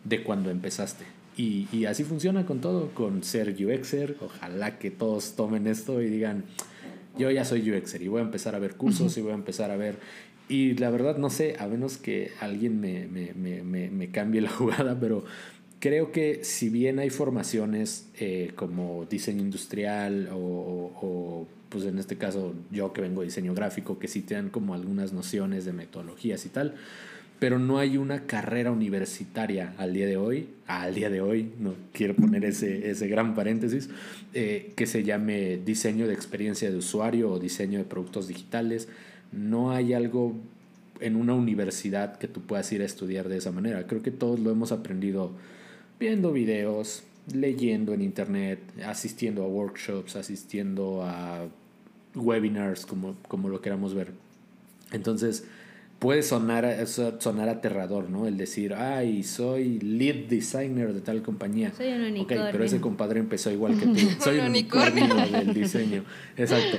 de 0.05 0.23
cuando 0.23 0.51
empezaste. 0.51 1.05
Y, 1.37 1.67
y 1.73 1.87
así 1.87 2.05
funciona 2.05 2.47
con 2.47 2.61
todo, 2.61 2.91
con 2.91 3.25
ser 3.25 3.57
UXer, 3.59 4.17
ojalá 4.21 4.79
que 4.79 4.93
todos 4.93 5.35
tomen 5.35 5.67
esto 5.67 6.01
y 6.01 6.09
digan, 6.09 6.45
yo 7.17 7.31
ya 7.31 7.45
soy 7.45 7.71
UXer 7.71 8.03
y 8.03 8.09
voy 8.09 8.21
a 8.21 8.25
empezar 8.25 8.55
a 8.55 8.59
ver 8.59 8.77
cursos 8.77 9.17
y 9.17 9.21
voy 9.21 9.33
a 9.33 9.37
empezar 9.37 9.71
a 9.71 9.77
ver... 9.77 9.99
Y 10.47 10.75
la 10.75 10.91
verdad 10.91 11.17
no 11.17 11.31
sé, 11.31 11.57
a 11.59 11.67
menos 11.67 11.97
que 11.97 12.33
alguien 12.39 12.79
me, 12.79 13.07
me, 13.07 13.33
me, 13.33 13.91
me 13.91 14.11
cambie 14.11 14.43
la 14.43 14.51
jugada, 14.51 15.01
pero 15.01 15.25
creo 15.85 16.13
que 16.13 16.45
si 16.45 16.71
bien 16.71 16.99
hay 16.99 17.11
formaciones 17.11 18.09
eh, 18.19 18.53
como 18.57 19.05
diseño 19.05 19.43
industrial 19.43 20.31
o, 20.33 20.37
o, 20.39 21.47
pues 21.69 21.85
en 21.85 21.99
este 21.99 22.17
caso 22.17 22.55
yo 22.71 22.95
que 22.95 23.03
vengo 23.03 23.21
de 23.21 23.27
diseño 23.27 23.55
gráfico, 23.55 23.99
que 23.99 24.09
sí 24.09 24.23
te 24.23 24.33
dan 24.33 24.49
como 24.49 24.73
algunas 24.73 25.13
nociones 25.13 25.67
de 25.67 25.75
metodologías 25.75 26.47
y 26.47 26.49
tal, 26.49 26.77
pero 27.39 27.59
no 27.59 27.79
hay 27.79 27.97
una 27.97 28.27
carrera 28.27 28.71
universitaria 28.71 29.75
al 29.77 29.93
día 29.93 30.07
de 30.07 30.17
hoy, 30.17 30.49
al 30.67 30.95
día 30.95 31.11
de 31.11 31.21
hoy, 31.21 31.53
no 31.59 31.75
quiero 31.93 32.15
poner 32.15 32.45
ese, 32.45 32.91
ese 32.91 33.09
gran 33.09 33.35
paréntesis, 33.35 33.91
eh, 34.33 34.73
que 34.77 34.87
se 34.87 35.03
llame 35.05 35.59
diseño 35.59 36.07
de 36.07 36.15
experiencia 36.15 36.71
de 36.71 36.77
usuario 36.77 37.31
o 37.31 37.39
diseño 37.39 37.79
de 37.79 37.85
productos 37.85 38.29
digitales. 38.29 38.89
No 39.33 39.73
hay 39.73 39.93
algo 39.93 40.35
en 41.01 41.17
una 41.17 41.35
universidad 41.35 42.17
que 42.19 42.29
tú 42.29 42.41
puedas 42.41 42.71
ir 42.73 42.83
a 42.83 42.85
estudiar 42.85 43.29
de 43.29 43.37
esa 43.37 43.51
manera. 43.51 43.87
Creo 43.87 44.03
que 44.03 44.11
todos 44.11 44.41
lo 44.41 44.51
hemos 44.51 44.73
aprendido 44.73 45.33
viendo 45.99 46.33
videos, 46.33 47.03
leyendo 47.33 47.95
en 47.95 48.03
internet, 48.03 48.61
asistiendo 48.85 49.43
a 49.43 49.49
workshops, 49.49 50.17
asistiendo 50.17 51.03
a 51.03 51.47
webinars, 52.15 52.87
como, 52.87 53.17
como 53.29 53.49
lo 53.49 53.61
queramos 53.61 53.95
ver. 53.95 54.13
Entonces, 54.93 55.45
puede 55.99 56.23
sonar, 56.23 56.87
sonar 56.87 57.49
aterrador, 57.49 58.11
¿no? 58.11 58.27
El 58.27 58.37
decir, 58.37 58.75
ay, 58.75 59.23
soy 59.23 59.81
lead 59.81 60.29
designer 60.29 60.93
de 60.93 61.01
tal 61.01 61.23
compañía. 61.23 61.73
Soy 61.77 61.93
un 61.93 62.03
unicornio. 62.03 62.45
Ok, 62.45 62.53
pero 62.53 62.65
ese 62.65 62.81
compadre 62.81 63.21
empezó 63.21 63.51
igual 63.51 63.79
que 63.79 63.87
tú. 63.87 63.99
soy 64.21 64.39
un 64.39 64.47
unicornio 64.47 65.15
del 65.15 65.55
diseño. 65.55 66.05
Exacto. 66.37 66.79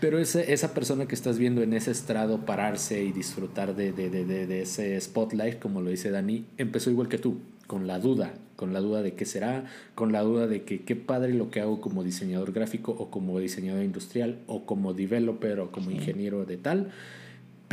Pero 0.00 0.18
ese, 0.18 0.52
esa 0.52 0.74
persona 0.74 1.06
que 1.06 1.14
estás 1.14 1.38
viendo 1.38 1.62
en 1.62 1.72
ese 1.72 1.90
estrado 1.90 2.44
pararse 2.44 3.02
y 3.02 3.12
disfrutar 3.12 3.74
de, 3.74 3.92
de, 3.92 4.10
de, 4.10 4.24
de, 4.24 4.62
ese 4.62 5.00
spotlight, 5.00 5.58
como 5.58 5.80
lo 5.80 5.90
dice 5.90 6.10
Dani, 6.10 6.44
empezó 6.58 6.90
igual 6.90 7.08
que 7.08 7.16
tú, 7.16 7.38
con 7.66 7.86
la 7.86 7.98
duda, 7.98 8.34
con 8.56 8.72
la 8.72 8.80
duda 8.80 9.02
de 9.02 9.14
qué 9.14 9.24
será, 9.24 9.64
con 9.94 10.12
la 10.12 10.20
duda 10.20 10.46
de 10.46 10.62
que 10.62 10.82
qué 10.82 10.94
padre 10.94 11.32
lo 11.32 11.50
que 11.50 11.60
hago 11.60 11.80
como 11.80 12.04
diseñador 12.04 12.52
gráfico 12.52 12.92
o 12.92 13.10
como 13.10 13.38
diseñador 13.38 13.82
industrial 13.82 14.40
o 14.46 14.66
como 14.66 14.92
developer 14.92 15.60
o 15.60 15.72
como 15.72 15.90
ingeniero 15.90 16.44
de 16.44 16.56
tal 16.58 16.92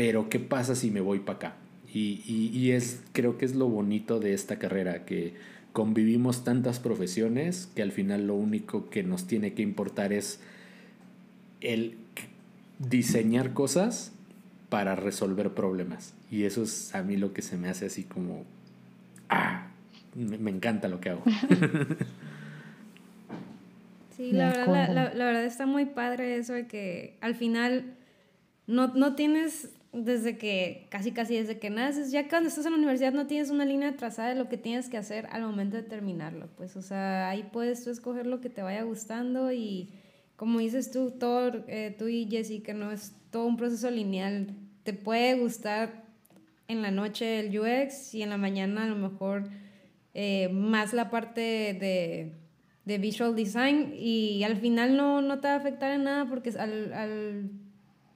pero 0.02 0.30
¿qué 0.30 0.40
pasa 0.40 0.74
si 0.74 0.90
me 0.90 1.00
voy 1.00 1.20
para 1.20 1.36
acá? 1.36 1.54
Y, 1.94 2.24
y, 2.26 2.72
es, 2.72 3.04
creo 3.12 3.38
que 3.38 3.46
es 3.46 3.54
lo 3.54 3.68
bonito 3.68 4.20
de 4.20 4.34
esta 4.34 4.58
carrera, 4.58 5.06
que 5.06 5.36
convivimos 5.74 6.44
tantas 6.44 6.80
profesiones 6.80 7.70
que 7.76 7.84
al 7.84 7.92
final 7.92 8.26
lo 8.26 8.34
único 8.34 8.90
que 8.90 9.04
nos 9.04 9.28
tiene 9.28 9.54
que 9.54 9.62
importar 9.62 10.12
es 10.12 10.40
el 11.60 11.98
diseñar 12.80 13.54
cosas 13.54 14.12
para 14.70 14.96
resolver 14.96 15.52
problemas. 15.52 16.16
Y 16.32 16.46
eso 16.46 16.64
es 16.64 16.96
a 16.96 17.04
mí 17.04 17.16
lo 17.16 17.32
que 17.32 17.44
se 17.44 17.56
me 17.56 17.70
hace 17.70 17.86
así 17.86 18.04
como, 18.04 18.44
ah, 19.30 19.68
me, 20.16 20.40
me 20.40 20.50
encanta 20.50 20.88
lo 20.88 21.00
que 21.00 21.10
hago. 21.12 21.24
Sí, 24.18 24.34
la 24.34 24.50
verdad, 24.50 24.90
la, 24.94 25.14
la, 25.16 25.26
verdad 25.26 25.46
está 25.46 25.66
muy 25.66 25.86
padre 25.86 26.38
eso 26.38 26.54
de 26.54 26.68
que 26.68 27.18
al 27.22 27.34
final 27.34 27.96
no, 28.68 28.90
no 28.90 29.16
tienes 29.16 29.70
desde 29.94 30.38
que, 30.38 30.88
casi 30.90 31.12
casi 31.12 31.36
desde 31.36 31.60
que 31.60 31.70
naces, 31.70 32.12
ya 32.12 32.28
cuando 32.30 32.50
estás 32.50 32.66
en 32.66 32.72
la 32.72 32.78
universidad 32.78 33.14
no 33.14 33.28
tienes 33.28 33.50
una 33.50 33.66
línea 33.66 33.96
trazada 33.96 34.30
de 34.30 34.36
lo 34.36 34.48
que 34.48 34.58
tienes 34.58 34.90
que 34.90 34.98
hacer 34.98 35.28
al 35.32 35.44
momento 35.44 35.78
de 35.78 35.84
terminarlo, 35.84 36.48
pues, 36.56 36.76
o 36.76 36.82
sea, 36.82 37.30
ahí 37.30 37.50
puedes 37.52 37.84
tú 37.84 37.90
escoger 37.90 38.26
lo 38.26 38.42
que 38.42 38.50
te 38.50 38.62
vaya 38.62 38.84
gustando 38.84 39.52
y 39.52 39.90
como 40.36 40.60
dices 40.60 40.92
tú, 40.92 41.12
todo, 41.12 41.64
eh, 41.68 41.96
tú 41.98 42.08
y 42.08 42.28
Jessy, 42.30 42.62
que 42.62 42.74
no 42.74 42.92
es 42.92 43.14
todo 43.30 43.46
un 43.46 43.58
proceso 43.58 43.92
lineal, 43.92 44.56
te 44.84 44.94
puede 44.94 45.36
gustar 45.36 46.06
en 46.68 46.82
la 46.82 46.92
noche 46.92 47.40
el 47.40 47.60
UX 47.60 48.14
y 48.16 48.24
en 48.24 48.30
la 48.30 48.38
mañana 48.38 48.86
a 48.86 48.88
lo 48.88 48.96
mejor 48.96 49.50
eh, 50.14 50.50
más 50.50 50.94
la 50.94 51.10
parte 51.10 51.42
de 51.42 52.42
de 52.86 52.98
visual 52.98 53.36
design 53.36 53.94
y 53.96 54.44
al 54.44 54.58
final 54.58 54.98
no, 54.98 55.22
no 55.22 55.40
te 55.40 55.48
va 55.48 55.56
a 55.56 55.58
afectar 55.58 55.92
en 55.92 56.06
nada 56.06 56.28
porque 56.28 56.50
al, 56.58 56.94
al, 56.94 57.52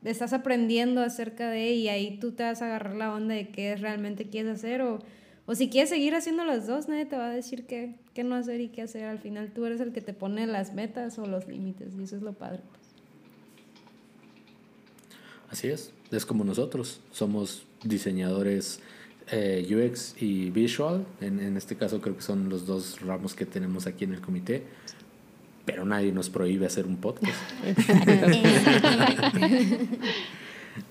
estás 0.10 0.34
aprendiendo 0.34 1.02
acerca 1.02 1.50
de 1.50 1.74
y 1.74 1.88
ahí 1.90 2.18
tú 2.20 2.32
te 2.32 2.44
vas 2.44 2.62
a 2.62 2.66
agarrar 2.66 2.96
la 2.96 3.14
onda 3.14 3.36
de 3.36 3.50
qué 3.50 3.76
realmente 3.76 4.30
quieres 4.30 4.58
hacer 4.58 4.82
o, 4.82 5.00
o 5.46 5.56
si 5.56 5.70
quieres 5.70 5.90
seguir 5.90 6.16
haciendo 6.16 6.44
las 6.46 6.68
dos, 6.68 6.88
nadie 6.88 7.06
te 7.06 7.18
va 7.18 7.28
a 7.28 7.34
decir 7.34 7.66
qué, 7.66 7.96
qué 8.14 8.24
no 8.24 8.36
hacer 8.36 8.62
y 8.62 8.70
qué 8.70 8.82
hacer. 8.82 9.06
Al 9.06 9.20
final 9.20 9.52
tú 9.54 9.66
eres 9.66 9.80
el 9.82 9.92
que 9.94 10.02
te 10.02 10.14
pone 10.14 10.48
las 10.48 10.74
metas 10.74 11.20
o 11.20 11.26
los 11.26 11.48
límites 11.48 11.94
y 12.00 12.04
eso 12.04 12.16
es 12.16 12.22
lo 12.22 12.34
padre. 12.34 12.62
Así 15.50 15.68
es, 15.68 15.92
es 16.12 16.26
como 16.26 16.44
nosotros, 16.44 17.02
somos 17.12 17.66
diseñadores 17.84 18.80
eh, 19.32 19.66
UX 19.70 20.22
y 20.22 20.50
Visual. 20.50 21.06
En, 21.22 21.40
en, 21.40 21.58
este 21.58 21.76
caso 21.76 22.02
creo 22.02 22.16
que 22.16 22.24
son 22.24 22.50
los 22.50 22.66
dos 22.66 23.02
ramos 23.02 23.36
que 23.36 23.46
tenemos 23.46 23.88
aquí 23.88 24.04
en 24.04 24.14
el 24.14 24.22
comité. 24.22 24.64
Pero 25.66 25.86
nadie 25.86 26.12
nos 26.12 26.30
prohíbe 26.30 26.66
hacer 26.66 26.86
un 26.86 26.98
podcast. 26.98 27.40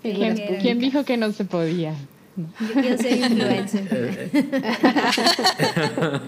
¿Quién 0.03 0.79
dijo 0.79 1.05
que 1.05 1.17
no 1.17 1.33
se 1.33 1.45
podía? 1.45 1.95
Yo 2.37 2.81
quiero 2.81 2.99
ser 2.99 3.19
influencer. 3.19 4.31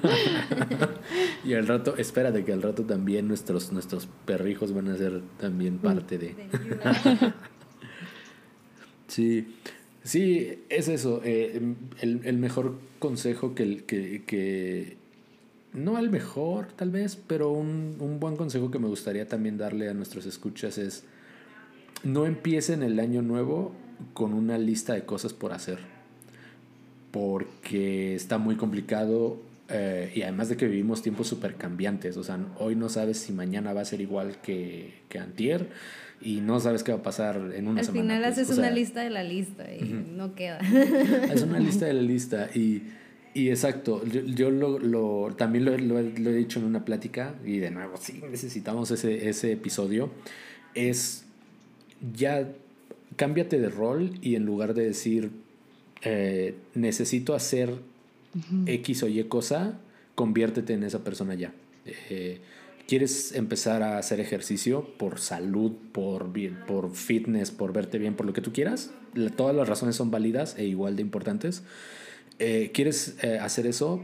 y 1.45 1.55
al 1.55 1.67
rato, 1.67 1.97
espérate 1.97 2.45
que 2.45 2.53
al 2.53 2.63
rato 2.63 2.85
también 2.85 3.27
nuestros, 3.27 3.73
nuestros 3.73 4.07
perrijos 4.25 4.73
van 4.73 4.89
a 4.89 4.97
ser 4.97 5.23
también 5.39 5.79
parte 5.79 6.19
de... 6.19 6.37
sí. 9.09 9.57
Sí, 10.05 10.61
es 10.69 10.87
eso. 10.87 11.21
Eh, 11.25 11.61
el, 12.01 12.21
el, 12.25 12.39
mejor 12.39 12.79
consejo 13.01 13.57
que, 13.57 13.85
que, 13.85 14.23
que, 14.25 14.99
No 15.77 15.99
el 15.99 16.09
mejor, 16.09 16.69
tal 16.73 16.91
vez, 16.91 17.17
pero 17.27 17.51
un, 17.51 17.97
un, 18.01 18.19
buen 18.19 18.35
consejo 18.37 18.71
que 18.71 18.79
me 18.79 18.89
gustaría 18.89 19.29
también 19.29 19.59
darle 19.59 19.91
a 19.91 19.95
nuestros 19.95 20.25
escuchas 20.25 20.79
es. 20.79 21.05
No 22.03 22.25
empiecen 22.25 22.83
el 22.83 22.99
año 22.99 23.21
nuevo 23.21 23.73
con 24.15 24.33
una 24.33 24.57
lista 24.57 24.95
de 24.95 25.05
cosas 25.05 25.35
por 25.35 25.53
hacer. 25.53 25.79
Porque 27.11 28.15
está 28.15 28.39
muy 28.39 28.57
complicado. 28.57 29.39
Eh, 29.69 30.13
y 30.15 30.23
además 30.23 30.49
de 30.49 30.57
que 30.57 30.67
vivimos 30.67 31.03
tiempos 31.03 31.29
súper 31.29 31.57
cambiantes. 31.57 32.17
O 32.17 32.25
sea, 32.25 32.39
hoy 32.59 32.75
no 32.75 32.89
sabes 32.89 33.19
si 33.19 33.35
mañana 33.35 33.75
va 33.75 33.83
a 33.83 33.85
ser 33.85 34.01
igual 34.01 34.41
que, 34.41 35.03
que 35.11 35.19
antier 35.19 35.69
y 36.23 36.41
no 36.41 36.59
sabes 36.61 36.83
qué 36.83 36.93
va 36.93 36.99
a 36.99 37.03
pasar 37.03 37.37
en 37.55 37.69
una 37.69 37.83
semana. 37.83 38.01
Al 38.15 38.21
final 38.21 38.23
pues, 38.23 38.39
haces 38.39 38.59
una 38.59 38.71
lista 38.71 39.03
de 39.03 39.11
la 39.11 39.23
lista 39.23 39.65
y 39.75 39.85
no 40.17 40.35
queda. 40.35 40.59
Es 41.33 41.43
una 41.43 41.59
lista 41.59 41.85
de 41.85 41.93
la 41.93 42.03
lista 42.03 42.49
y, 42.55 42.85
y 43.37 43.51
exacto, 43.51 44.03
yo, 44.07 44.23
yo 44.23 44.51
lo, 44.51 44.79
lo, 44.79 45.35
también 45.37 45.67
lo, 45.67 45.77
lo, 45.77 45.99
he 45.99 46.35
dicho 46.35 46.59
en 46.59 46.65
una 46.65 46.87
plática 46.87 47.35
y 47.45 47.59
de 47.59 47.71
nuevo, 47.71 47.99
sí, 47.99 48.23
necesitamos 48.31 48.91
ese, 48.91 49.29
ese 49.29 49.53
episodio, 49.53 50.11
es 50.75 51.27
ya 52.15 52.49
cámbiate 53.17 53.61
de 53.61 53.69
rol 53.69 54.13
y 54.23 54.37
en 54.37 54.47
lugar 54.47 54.73
de 54.73 54.87
decir 54.87 55.33
eh, 56.01 56.55
necesito 56.73 57.35
hacer 57.35 57.75
X 58.65 59.03
o 59.03 59.09
Y 59.09 59.23
cosa, 59.25 59.81
conviértete 60.15 60.73
en 60.73 60.85
esa 60.85 61.05
persona 61.05 61.35
ya. 61.35 61.53
Eh, 61.85 62.41
quieres 62.89 63.33
empezar 63.33 63.83
a 63.83 63.99
hacer 63.99 64.19
ejercicio 64.19 64.97
por 64.97 65.19
salud, 65.19 65.73
por, 65.93 66.33
bien, 66.33 66.57
por 66.67 66.95
fitness, 66.95 67.51
por 67.51 67.75
verte 67.75 67.99
bien, 67.99 68.15
por 68.15 68.25
lo 68.25 68.33
que 68.33 68.41
tú 68.41 68.55
quieras, 68.55 68.93
todas 69.37 69.55
las 69.55 69.69
razones 69.69 69.95
son 69.95 70.11
válidas 70.11 70.57
e 70.57 70.65
igual 70.65 70.97
de 70.97 71.03
importantes. 71.03 71.65
Eh, 72.39 72.71
quieres 72.75 73.17
eh, 73.23 73.39
hacer 73.39 73.67
eso, 73.67 74.03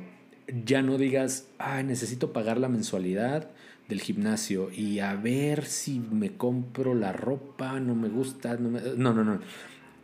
ya 0.64 0.83
no 0.83 0.99
digas, 0.99 1.49
ay, 1.59 1.85
necesito 1.85 2.33
pagar 2.33 2.59
la 2.59 2.68
mensualidad 2.68 3.51
del 3.88 4.01
gimnasio 4.01 4.71
y 4.71 5.01
a 5.01 5.14
ver 5.14 5.66
si 5.66 6.01
me 6.01 6.31
compro 6.31 6.95
la 6.95 7.12
ropa, 7.12 7.79
no 7.81 7.95
me 7.95 8.09
gusta, 8.09 8.57
no, 8.57 8.71
no, 8.97 9.12
no, 9.12 9.25
no. 9.25 9.40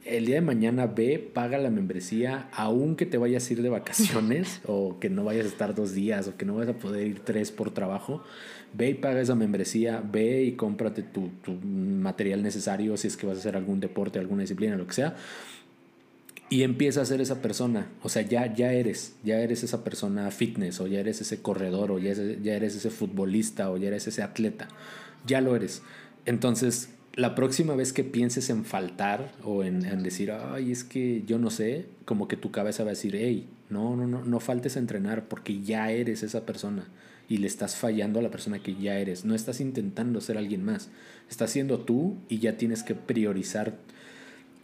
El 0.04 0.26
día 0.26 0.36
de 0.36 0.40
mañana 0.40 0.86
ve, 0.86 1.18
paga 1.18 1.58
la 1.58 1.70
membresía, 1.70 2.48
aunque 2.52 3.04
te 3.04 3.18
vayas 3.18 3.48
a 3.48 3.52
ir 3.52 3.62
de 3.62 3.68
vacaciones 3.68 4.60
o 4.66 4.98
que 4.98 5.10
no 5.10 5.24
vayas 5.24 5.44
a 5.44 5.48
estar 5.48 5.74
dos 5.74 5.92
días 5.92 6.28
o 6.28 6.36
que 6.36 6.46
no 6.46 6.54
vayas 6.54 6.76
a 6.76 6.78
poder 6.78 7.06
ir 7.06 7.20
tres 7.20 7.50
por 7.50 7.72
trabajo 7.72 8.22
ve 8.72 8.90
y 8.90 8.94
paga 8.94 9.20
esa 9.20 9.34
membresía, 9.34 10.02
ve 10.04 10.42
y 10.42 10.52
cómprate 10.52 11.02
tu, 11.02 11.30
tu 11.42 11.52
material 11.52 12.42
necesario 12.42 12.96
si 12.96 13.08
es 13.08 13.16
que 13.16 13.26
vas 13.26 13.36
a 13.36 13.40
hacer 13.40 13.56
algún 13.56 13.80
deporte, 13.80 14.18
alguna 14.18 14.42
disciplina, 14.42 14.76
lo 14.76 14.86
que 14.86 14.94
sea. 14.94 15.16
Y 16.50 16.62
empieza 16.62 17.02
a 17.02 17.04
ser 17.04 17.20
esa 17.20 17.42
persona, 17.42 17.88
o 18.02 18.08
sea, 18.08 18.22
ya, 18.22 18.54
ya 18.54 18.72
eres, 18.72 19.14
ya 19.22 19.38
eres 19.40 19.62
esa 19.62 19.84
persona 19.84 20.30
fitness, 20.30 20.80
o 20.80 20.86
ya 20.86 21.00
eres 21.00 21.20
ese 21.20 21.42
corredor, 21.42 21.90
o 21.90 21.98
ya, 21.98 22.14
ya 22.14 22.54
eres 22.54 22.74
ese 22.74 22.88
futbolista, 22.88 23.70
o 23.70 23.76
ya 23.76 23.88
eres 23.88 24.06
ese 24.06 24.22
atleta, 24.22 24.68
ya 25.26 25.42
lo 25.42 25.54
eres. 25.54 25.82
Entonces, 26.24 26.90
la 27.14 27.34
próxima 27.34 27.74
vez 27.74 27.92
que 27.92 28.04
pienses 28.04 28.48
en 28.48 28.64
faltar 28.64 29.32
o 29.44 29.62
en, 29.62 29.84
en, 29.84 30.02
decir, 30.02 30.30
ay, 30.30 30.72
es 30.72 30.84
que 30.84 31.22
yo 31.26 31.38
no 31.38 31.50
sé, 31.50 31.86
como 32.04 32.28
que 32.28 32.36
tu 32.36 32.50
cabeza 32.50 32.84
va 32.84 32.90
a 32.90 32.94
decir, 32.94 33.14
hey, 33.16 33.46
no, 33.68 33.96
no, 33.96 34.06
no, 34.06 34.24
no 34.24 34.40
faltes 34.40 34.76
a 34.76 34.78
entrenar 34.78 35.28
porque 35.28 35.60
ya 35.60 35.90
eres 35.90 36.22
esa 36.22 36.46
persona 36.46 36.86
y 37.28 37.38
le 37.38 37.46
estás 37.46 37.76
fallando 37.76 38.20
a 38.20 38.22
la 38.22 38.30
persona 38.30 38.60
que 38.60 38.74
ya 38.74 38.98
eres. 38.98 39.24
No 39.24 39.34
estás 39.34 39.60
intentando 39.60 40.20
ser 40.20 40.38
alguien 40.38 40.64
más. 40.64 40.88
Estás 41.28 41.50
siendo 41.50 41.80
tú 41.80 42.16
y 42.28 42.38
ya 42.38 42.56
tienes 42.56 42.82
que 42.82 42.94
priorizar 42.94 43.76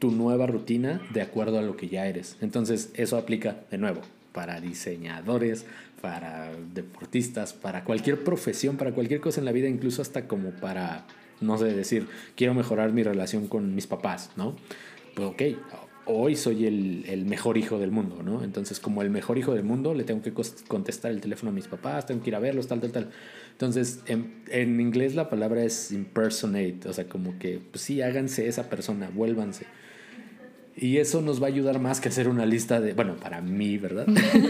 tu 0.04 0.10
nueva 0.10 0.46
rutina 0.46 1.00
de 1.14 1.22
acuerdo 1.22 1.58
a 1.58 1.62
lo 1.62 1.78
que 1.78 1.88
ya 1.88 2.06
eres. 2.06 2.36
Entonces, 2.42 2.90
eso 2.92 3.16
aplica 3.16 3.64
de 3.70 3.78
nuevo 3.78 4.02
para 4.32 4.60
diseñadores, 4.60 5.64
para 6.02 6.52
deportistas, 6.74 7.54
para 7.54 7.84
cualquier 7.84 8.22
profesión, 8.22 8.76
para 8.76 8.92
cualquier 8.92 9.22
cosa 9.22 9.40
en 9.40 9.46
la 9.46 9.52
vida, 9.52 9.66
incluso 9.66 10.02
hasta 10.02 10.28
como 10.28 10.50
para, 10.50 11.06
no 11.40 11.56
sé, 11.56 11.72
decir, 11.72 12.06
quiero 12.36 12.52
mejorar 12.52 12.92
mi 12.92 13.02
relación 13.02 13.48
con 13.48 13.74
mis 13.74 13.86
papás, 13.86 14.30
¿no? 14.36 14.56
Pues 15.14 15.26
ok, 15.26 15.42
hoy 16.04 16.36
soy 16.36 16.66
el, 16.66 17.06
el, 17.08 17.24
mejor 17.24 17.56
hijo 17.56 17.78
del 17.78 17.90
mundo, 17.90 18.22
¿no? 18.22 18.44
Entonces, 18.44 18.80
como 18.80 19.00
el 19.00 19.08
mejor 19.08 19.38
hijo 19.38 19.54
del 19.54 19.64
mundo, 19.64 19.94
le 19.94 20.04
tengo 20.04 20.20
que 20.20 20.34
contestar 20.68 21.12
el 21.12 21.22
teléfono 21.22 21.50
a 21.50 21.54
mis 21.54 21.66
papás, 21.66 22.04
tengo 22.04 22.22
que 22.22 22.28
ir 22.28 22.36
a 22.36 22.40
verlos, 22.40 22.66
tal, 22.66 22.82
tal, 22.82 22.92
tal. 22.92 23.10
Entonces, 23.52 24.00
en, 24.04 24.42
en 24.50 24.78
inglés 24.82 25.14
la 25.14 25.30
palabra 25.30 25.64
es 25.64 25.92
impersonate, 25.92 26.90
o 26.90 26.92
sea, 26.92 27.08
como 27.08 27.38
que, 27.38 27.58
pues 27.70 27.80
sí, 27.80 28.02
háganse 28.02 28.48
esa 28.48 28.68
persona, 28.68 29.08
vuélvanse. 29.08 29.64
Y 30.76 30.99
eso 30.99 31.22
nos 31.22 31.40
va 31.40 31.46
a 31.46 31.51
ayudar 31.51 31.80
más 31.80 32.01
que 32.01 32.09
hacer 32.09 32.28
una 32.28 32.46
lista 32.46 32.80
de, 32.80 32.94
bueno, 32.94 33.16
para 33.16 33.40
mí, 33.40 33.78
¿verdad? 33.78 34.07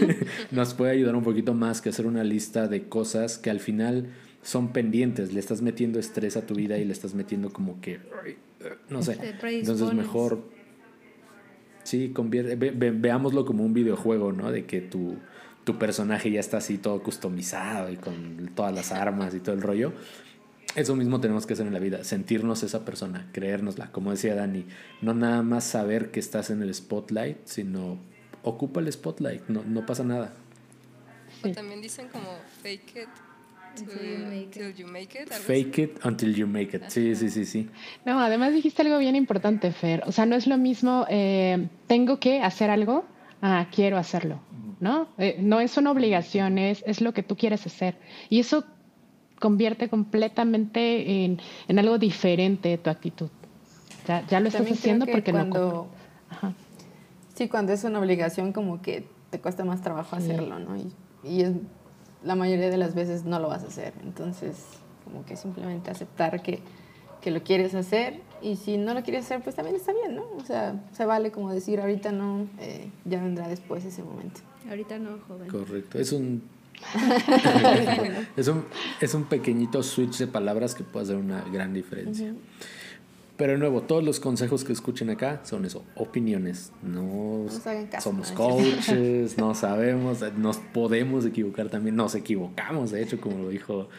nos 0.51 0.73
puede 0.73 0.91
ayudar 0.91 1.15
un 1.15 1.23
poquito 1.23 1.53
más 1.53 1.81
que 1.81 1.89
hacer 1.89 2.07
una 2.07 2.23
lista 2.23 2.67
de 2.67 2.87
cosas 2.87 3.37
que 3.37 3.49
al 3.51 3.59
final 3.59 4.07
son 4.41 4.73
pendientes, 4.73 5.33
le 5.33 5.39
estás 5.39 5.61
metiendo 5.61 5.99
estrés 5.99 6.35
a 6.37 6.45
tu 6.45 6.55
vida 6.55 6.77
y 6.77 6.85
le 6.85 6.93
estás 6.93 7.13
metiendo 7.13 7.51
como 7.51 7.79
que, 7.79 7.99
no 8.89 9.03
sé. 9.03 9.17
Entonces 9.43 9.93
mejor 9.93 10.55
Sí, 11.85 12.09
convierte, 12.09 12.55
veámoslo 12.55 13.45
como 13.45 13.63
un 13.63 13.75
videojuego, 13.75 14.31
¿no? 14.31 14.51
De 14.51 14.65
que 14.65 14.81
tu, 14.81 15.17
tu 15.63 15.77
personaje 15.77 16.31
ya 16.31 16.39
está 16.39 16.57
así 16.57 16.79
todo 16.79 17.03
customizado 17.03 17.91
y 17.91 17.95
con 17.95 18.49
todas 18.55 18.73
las 18.73 18.91
armas 18.91 19.35
y 19.35 19.39
todo 19.39 19.53
el 19.53 19.61
rollo. 19.61 19.93
Eso 20.75 20.95
mismo 20.95 21.21
tenemos 21.21 21.45
que 21.45 21.53
hacer 21.53 21.67
en 21.67 21.73
la 21.73 21.79
vida, 21.79 22.03
sentirnos 22.03 22.63
esa 22.63 22.83
persona, 22.83 23.29
creérnosla, 23.31 23.91
como 23.91 24.11
decía 24.11 24.35
Dani, 24.35 24.65
no 25.01 25.13
nada 25.13 25.41
más 25.41 25.63
saber 25.63 26.11
que 26.11 26.19
estás 26.19 26.49
en 26.49 26.61
el 26.61 26.73
spotlight, 26.73 27.37
sino 27.45 27.97
ocupa 28.43 28.81
el 28.81 28.91
spotlight, 28.91 29.47
no, 29.47 29.63
no 29.63 29.85
pasa 29.85 30.03
nada. 30.03 30.33
O 31.43 31.49
también 31.49 31.81
dicen 31.81 32.09
como 32.09 32.27
fake 32.61 32.95
it 32.95 33.09
Until 33.81 34.73
you 34.73 34.87
make 34.87 35.21
it. 35.21 35.29
Fake 35.31 35.77
it 35.79 36.05
until 36.05 36.33
you 36.33 36.47
make 36.47 36.75
it. 36.75 36.83
Sí, 36.87 37.15
sí, 37.15 37.29
sí, 37.29 37.45
sí. 37.45 37.69
No, 38.05 38.19
además 38.19 38.53
dijiste 38.53 38.81
algo 38.81 38.97
bien 38.97 39.15
importante, 39.15 39.71
Fer. 39.71 40.03
O 40.05 40.11
sea, 40.11 40.25
no 40.25 40.35
es 40.35 40.47
lo 40.47 40.57
mismo, 40.57 41.05
eh, 41.09 41.67
tengo 41.87 42.19
que 42.19 42.41
hacer 42.41 42.69
algo, 42.69 43.05
ah, 43.41 43.67
quiero 43.73 43.97
hacerlo, 43.97 44.39
¿no? 44.79 45.09
Eh, 45.17 45.37
no 45.39 45.59
es 45.59 45.75
una 45.77 45.91
obligación, 45.91 46.57
es, 46.57 46.83
es 46.87 47.01
lo 47.01 47.13
que 47.13 47.23
tú 47.23 47.35
quieres 47.35 47.65
hacer. 47.65 47.97
Y 48.29 48.39
eso 48.39 48.65
convierte 49.39 49.89
completamente 49.89 51.23
en, 51.25 51.39
en 51.67 51.79
algo 51.79 51.97
diferente 51.97 52.77
tu 52.77 52.89
actitud. 52.89 53.29
Ya, 54.07 54.25
ya 54.27 54.39
lo 54.39 54.47
estás 54.47 54.59
También 54.59 54.77
haciendo 54.77 55.05
que 55.05 55.11
porque 55.13 55.33
no 55.33 55.39
cuando, 55.39 55.87
Ajá. 56.29 56.53
Sí, 57.35 57.49
cuando 57.49 57.73
es 57.73 57.83
una 57.83 57.99
obligación 57.99 58.53
como 58.53 58.81
que 58.81 59.07
te 59.29 59.39
cuesta 59.39 59.65
más 59.65 59.81
trabajo 59.81 60.15
hacerlo, 60.15 60.59
¿no? 60.59 60.77
Y, 60.77 60.93
y 61.23 61.41
es, 61.41 61.51
la 62.23 62.35
mayoría 62.35 62.69
de 62.69 62.77
las 62.77 62.95
veces 62.95 63.25
no 63.25 63.39
lo 63.39 63.49
vas 63.49 63.63
a 63.63 63.67
hacer. 63.67 63.93
Entonces, 64.03 64.63
como 65.03 65.25
que 65.25 65.35
simplemente 65.35 65.91
aceptar 65.91 66.41
que, 66.41 66.59
que 67.21 67.31
lo 67.31 67.43
quieres 67.43 67.75
hacer 67.75 68.21
y 68.41 68.55
si 68.55 68.77
no 68.77 68.93
lo 68.93 69.03
quieres 69.03 69.25
hacer, 69.25 69.41
pues 69.41 69.55
también 69.55 69.75
está 69.75 69.91
bien, 69.93 70.15
¿no? 70.15 70.23
O 70.37 70.45
sea, 70.45 70.81
se 70.93 71.05
vale 71.05 71.31
como 71.31 71.51
decir 71.51 71.81
ahorita 71.81 72.11
no, 72.11 72.47
eh, 72.59 72.89
ya 73.03 73.21
vendrá 73.21 73.47
después 73.47 73.83
ese 73.83 74.01
momento. 74.01 74.41
Ahorita 74.69 74.97
no, 74.97 75.17
joven. 75.27 75.49
Correcto. 75.49 75.99
Es 75.99 76.11
un, 76.11 76.41
es 78.37 78.47
un. 78.47 78.65
Es 79.01 79.13
un 79.13 79.25
pequeñito 79.25 79.83
switch 79.83 80.17
de 80.17 80.27
palabras 80.27 80.75
que 80.75 80.83
puede 80.83 81.05
hacer 81.05 81.17
una 81.17 81.43
gran 81.51 81.73
diferencia. 81.73 82.33
Pero 83.37 83.51
de 83.53 83.57
nuevo, 83.57 83.81
todos 83.81 84.03
los 84.03 84.21
consejos 84.21 84.63
que 84.63 84.71
escuchen 84.71 85.09
acá 85.09 85.41
son 85.43 85.65
eso, 85.65 85.83
opiniones. 85.95 86.71
No 86.81 87.45
caso, 87.91 88.09
somos 88.09 88.31
¿no? 88.31 88.37
coaches, 88.37 89.37
no 89.37 89.53
sabemos, 89.53 90.19
nos 90.37 90.57
podemos 90.57 91.25
equivocar 91.25 91.69
también, 91.69 91.97
nos 91.97 92.15
equivocamos, 92.15 92.91
de 92.91 93.03
hecho, 93.03 93.19
como 93.19 93.39
lo 93.39 93.49
dijo, 93.49 93.89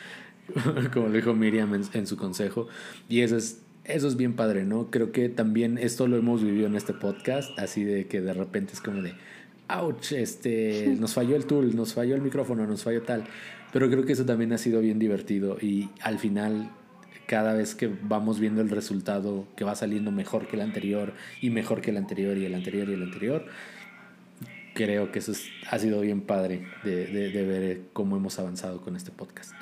como 0.93 1.09
lo 1.09 1.13
dijo 1.13 1.35
Miriam 1.35 1.75
en, 1.75 1.83
en 1.93 2.07
su 2.07 2.17
consejo. 2.17 2.69
Y 3.11 3.21
eso 3.21 3.37
es, 3.37 3.61
eso 3.85 4.09
es 4.09 4.17
bien 4.17 4.35
padre, 4.37 4.65
¿no? 4.65 4.91
Creo 4.91 5.13
que 5.13 5.29
también 5.29 5.77
esto 5.77 6.07
lo 6.07 6.17
hemos 6.17 6.43
vivido 6.43 6.67
en 6.67 6.75
este 6.75 6.95
podcast, 6.95 7.59
así 7.59 7.85
de 7.85 8.07
que 8.07 8.23
de 8.23 8.33
repente 8.33 8.73
es 8.73 8.81
como 8.81 9.03
de, 9.03 9.15
ouch, 9.69 10.13
este, 10.13 10.95
nos 11.01 11.15
falló 11.15 11.37
el 11.37 11.47
tool, 11.47 11.75
nos 11.77 11.95
falló 11.95 12.15
el 12.15 12.23
micrófono, 12.23 12.67
nos 12.67 12.83
falló 12.85 13.03
tal. 13.03 13.25
Pero 13.73 13.91
creo 13.91 14.05
que 14.05 14.13
eso 14.13 14.25
también 14.25 14.53
ha 14.53 14.59
sido 14.59 14.81
bien 14.81 14.99
divertido 14.99 15.59
y 15.61 15.91
al 16.01 16.19
final 16.19 16.71
cada 17.27 17.53
vez 17.55 17.75
que 17.75 17.89
vamos 18.03 18.39
viendo 18.39 18.63
el 18.63 18.71
resultado 18.71 19.47
que 19.57 19.65
va 19.65 19.75
saliendo 19.75 20.13
mejor 20.13 20.47
que 20.47 20.55
el 20.57 20.63
anterior 20.63 21.13
y 21.41 21.51
mejor 21.51 21.81
que 21.81 21.91
el 21.91 21.97
anterior 21.97 22.39
y 22.39 22.45
el 22.47 22.55
anterior 22.55 22.89
y 22.89 22.93
el 22.93 23.03
anterior, 23.03 23.45
creo 24.75 25.11
que 25.11 25.19
eso 25.19 25.33
es- 25.33 25.49
ha 25.71 25.79
sido 25.79 26.01
bien 26.01 26.21
padre 26.21 26.67
de, 26.85 27.07
de- 27.07 27.31
de 27.31 27.45
ver 27.47 27.81
cómo 27.93 28.17
hemos 28.17 28.39
avanzado 28.39 28.81
con 28.81 28.95
este 28.97 29.11
podcast. 29.11 29.53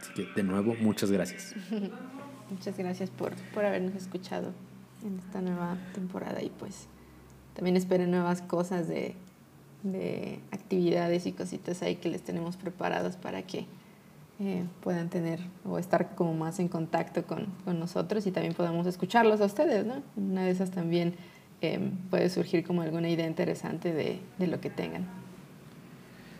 Así 0.00 0.12
que 0.14 0.26
de 0.34 0.42
nuevo, 0.42 0.74
muchas 0.80 1.10
gracias. 1.10 1.54
Muchas 2.50 2.76
gracias 2.76 3.08
por, 3.08 3.32
por 3.54 3.64
habernos 3.64 3.94
escuchado 3.94 4.52
en 5.06 5.18
esta 5.18 5.40
nueva 5.40 5.78
temporada 5.94 6.42
y 6.42 6.50
pues 6.50 6.86
también 7.54 7.76
esperen 7.76 8.10
nuevas 8.10 8.42
cosas 8.42 8.88
de, 8.88 9.14
de 9.82 10.40
actividades 10.50 11.26
y 11.26 11.32
cositas 11.32 11.82
ahí 11.82 11.96
que 11.96 12.08
les 12.08 12.22
tenemos 12.22 12.56
preparadas 12.56 13.16
para 13.16 13.42
que 13.42 13.66
eh, 14.40 14.64
puedan 14.82 15.08
tener 15.08 15.40
o 15.64 15.78
estar 15.78 16.14
como 16.14 16.34
más 16.34 16.58
en 16.58 16.68
contacto 16.68 17.24
con, 17.24 17.46
con 17.64 17.78
nosotros 17.78 18.26
y 18.26 18.32
también 18.32 18.54
podamos 18.54 18.86
escucharlos 18.86 19.40
a 19.40 19.44
ustedes, 19.44 19.86
¿no? 19.86 20.02
Una 20.16 20.44
de 20.44 20.50
esas 20.50 20.70
también 20.70 21.14
eh, 21.60 21.78
puede 22.10 22.28
surgir 22.28 22.64
como 22.64 22.82
alguna 22.82 23.08
idea 23.08 23.26
interesante 23.26 23.92
de, 23.92 24.18
de 24.38 24.46
lo 24.46 24.60
que 24.60 24.70
tengan. 24.70 25.06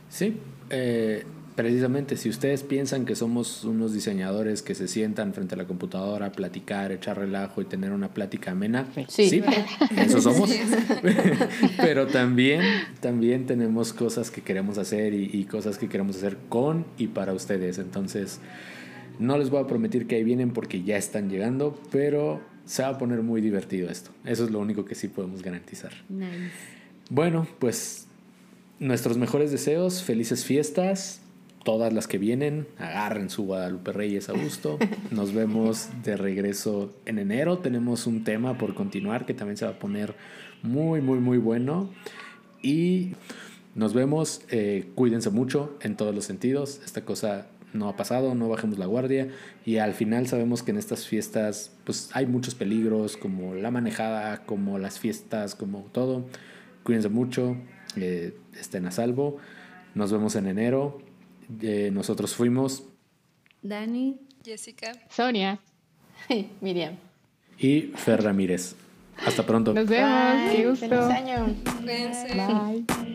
Sí, 0.08 0.40
eh, 0.70 1.24
precisamente 1.54 2.16
si 2.16 2.28
ustedes 2.28 2.62
piensan 2.62 3.04
que 3.04 3.14
somos 3.16 3.64
unos 3.64 3.92
diseñadores 3.92 4.62
que 4.62 4.74
se 4.74 4.88
sientan 4.88 5.34
frente 5.34 5.54
a 5.54 5.58
la 5.58 5.66
computadora 5.66 6.26
a 6.26 6.32
platicar, 6.32 6.92
echar 6.92 7.18
relajo 7.18 7.60
y 7.60 7.64
tener 7.64 7.92
una 7.92 8.08
plática 8.14 8.52
amena, 8.52 8.86
Sí. 9.08 9.42
eso 9.96 10.20
somos. 10.20 10.50
Pero 11.78 12.06
también, 12.06 12.62
también 13.00 13.46
tenemos 13.46 13.92
cosas 13.92 14.30
que 14.30 14.42
queremos 14.42 14.78
hacer 14.78 15.14
y, 15.14 15.30
y 15.32 15.44
cosas 15.44 15.78
que 15.78 15.88
queremos 15.88 16.16
hacer 16.16 16.36
con 16.48 16.84
y 16.98 17.08
para 17.08 17.32
ustedes. 17.32 17.78
Entonces, 17.78 18.40
no 19.18 19.38
les 19.38 19.50
voy 19.50 19.62
a 19.62 19.66
prometer 19.66 20.06
que 20.06 20.16
ahí 20.16 20.24
vienen 20.24 20.52
porque 20.52 20.82
ya 20.82 20.96
están 20.96 21.28
llegando, 21.28 21.78
pero 21.90 22.40
se 22.64 22.82
va 22.82 22.88
a 22.90 22.98
poner 22.98 23.22
muy 23.22 23.40
divertido 23.40 23.90
esto. 23.90 24.10
Eso 24.24 24.44
es 24.44 24.50
lo 24.50 24.58
único 24.60 24.84
que 24.84 24.94
sí 24.94 25.08
podemos 25.08 25.42
garantizar. 25.42 25.92
Nice. 26.08 26.50
Bueno, 27.10 27.46
pues 27.58 28.06
nuestros 28.78 29.16
mejores 29.18 29.50
deseos, 29.50 30.02
felices 30.02 30.44
fiestas, 30.44 31.20
todas 31.64 31.92
las 31.92 32.06
que 32.06 32.18
vienen, 32.18 32.66
agarren 32.78 33.30
su 33.30 33.44
Guadalupe 33.44 33.92
Reyes 33.92 34.28
a 34.28 34.32
gusto. 34.32 34.78
Nos 35.10 35.32
vemos 35.32 35.88
de 36.04 36.16
regreso 36.16 36.92
en 37.06 37.18
enero. 37.18 37.58
Tenemos 37.58 38.06
un 38.06 38.24
tema 38.24 38.58
por 38.58 38.74
continuar 38.74 39.26
que 39.26 39.34
también 39.34 39.56
se 39.56 39.64
va 39.64 39.72
a 39.72 39.78
poner 39.78 40.14
muy, 40.62 41.00
muy, 41.00 41.18
muy 41.18 41.38
bueno. 41.38 41.90
Y 42.62 43.12
nos 43.74 43.94
vemos, 43.94 44.42
eh, 44.50 44.90
cuídense 44.94 45.30
mucho 45.30 45.76
en 45.80 45.96
todos 45.96 46.14
los 46.14 46.24
sentidos. 46.24 46.80
Esta 46.84 47.04
cosa 47.04 47.46
no 47.72 47.88
ha 47.88 47.96
pasado, 47.96 48.34
no 48.34 48.48
bajemos 48.48 48.78
la 48.78 48.86
guardia. 48.86 49.28
Y 49.64 49.78
al 49.78 49.94
final 49.94 50.26
sabemos 50.26 50.62
que 50.62 50.70
en 50.70 50.78
estas 50.78 51.06
fiestas 51.06 51.72
pues 51.84 52.10
hay 52.12 52.26
muchos 52.26 52.54
peligros, 52.54 53.16
como 53.16 53.54
la 53.54 53.70
manejada, 53.70 54.44
como 54.44 54.78
las 54.78 54.98
fiestas, 54.98 55.54
como 55.54 55.80
todo. 55.92 56.26
Cuídense 56.84 57.08
mucho, 57.08 57.56
eh, 57.96 58.36
estén 58.58 58.86
a 58.86 58.90
salvo. 58.90 59.38
Nos 59.94 60.12
vemos 60.12 60.36
en 60.36 60.46
enero. 60.46 61.00
Eh, 61.60 61.90
nosotros 61.92 62.34
fuimos 62.34 62.84
Dani. 63.62 64.16
Jessica. 64.44 64.92
Sonia, 65.08 65.58
Miriam. 66.60 66.96
y 67.58 67.92
Fer 67.94 68.22
Ramírez. 68.22 68.74
Hasta 69.24 69.44
pronto. 69.46 69.72
nos 69.72 69.86
vemos. 69.86 70.50
Qué 70.50 70.56
Bye. 70.58 70.66
gusto. 70.70 70.88
Feliz 70.88 71.04
año. 71.04 71.54
Cuídense. 71.80 72.34
Bye. 72.34 73.11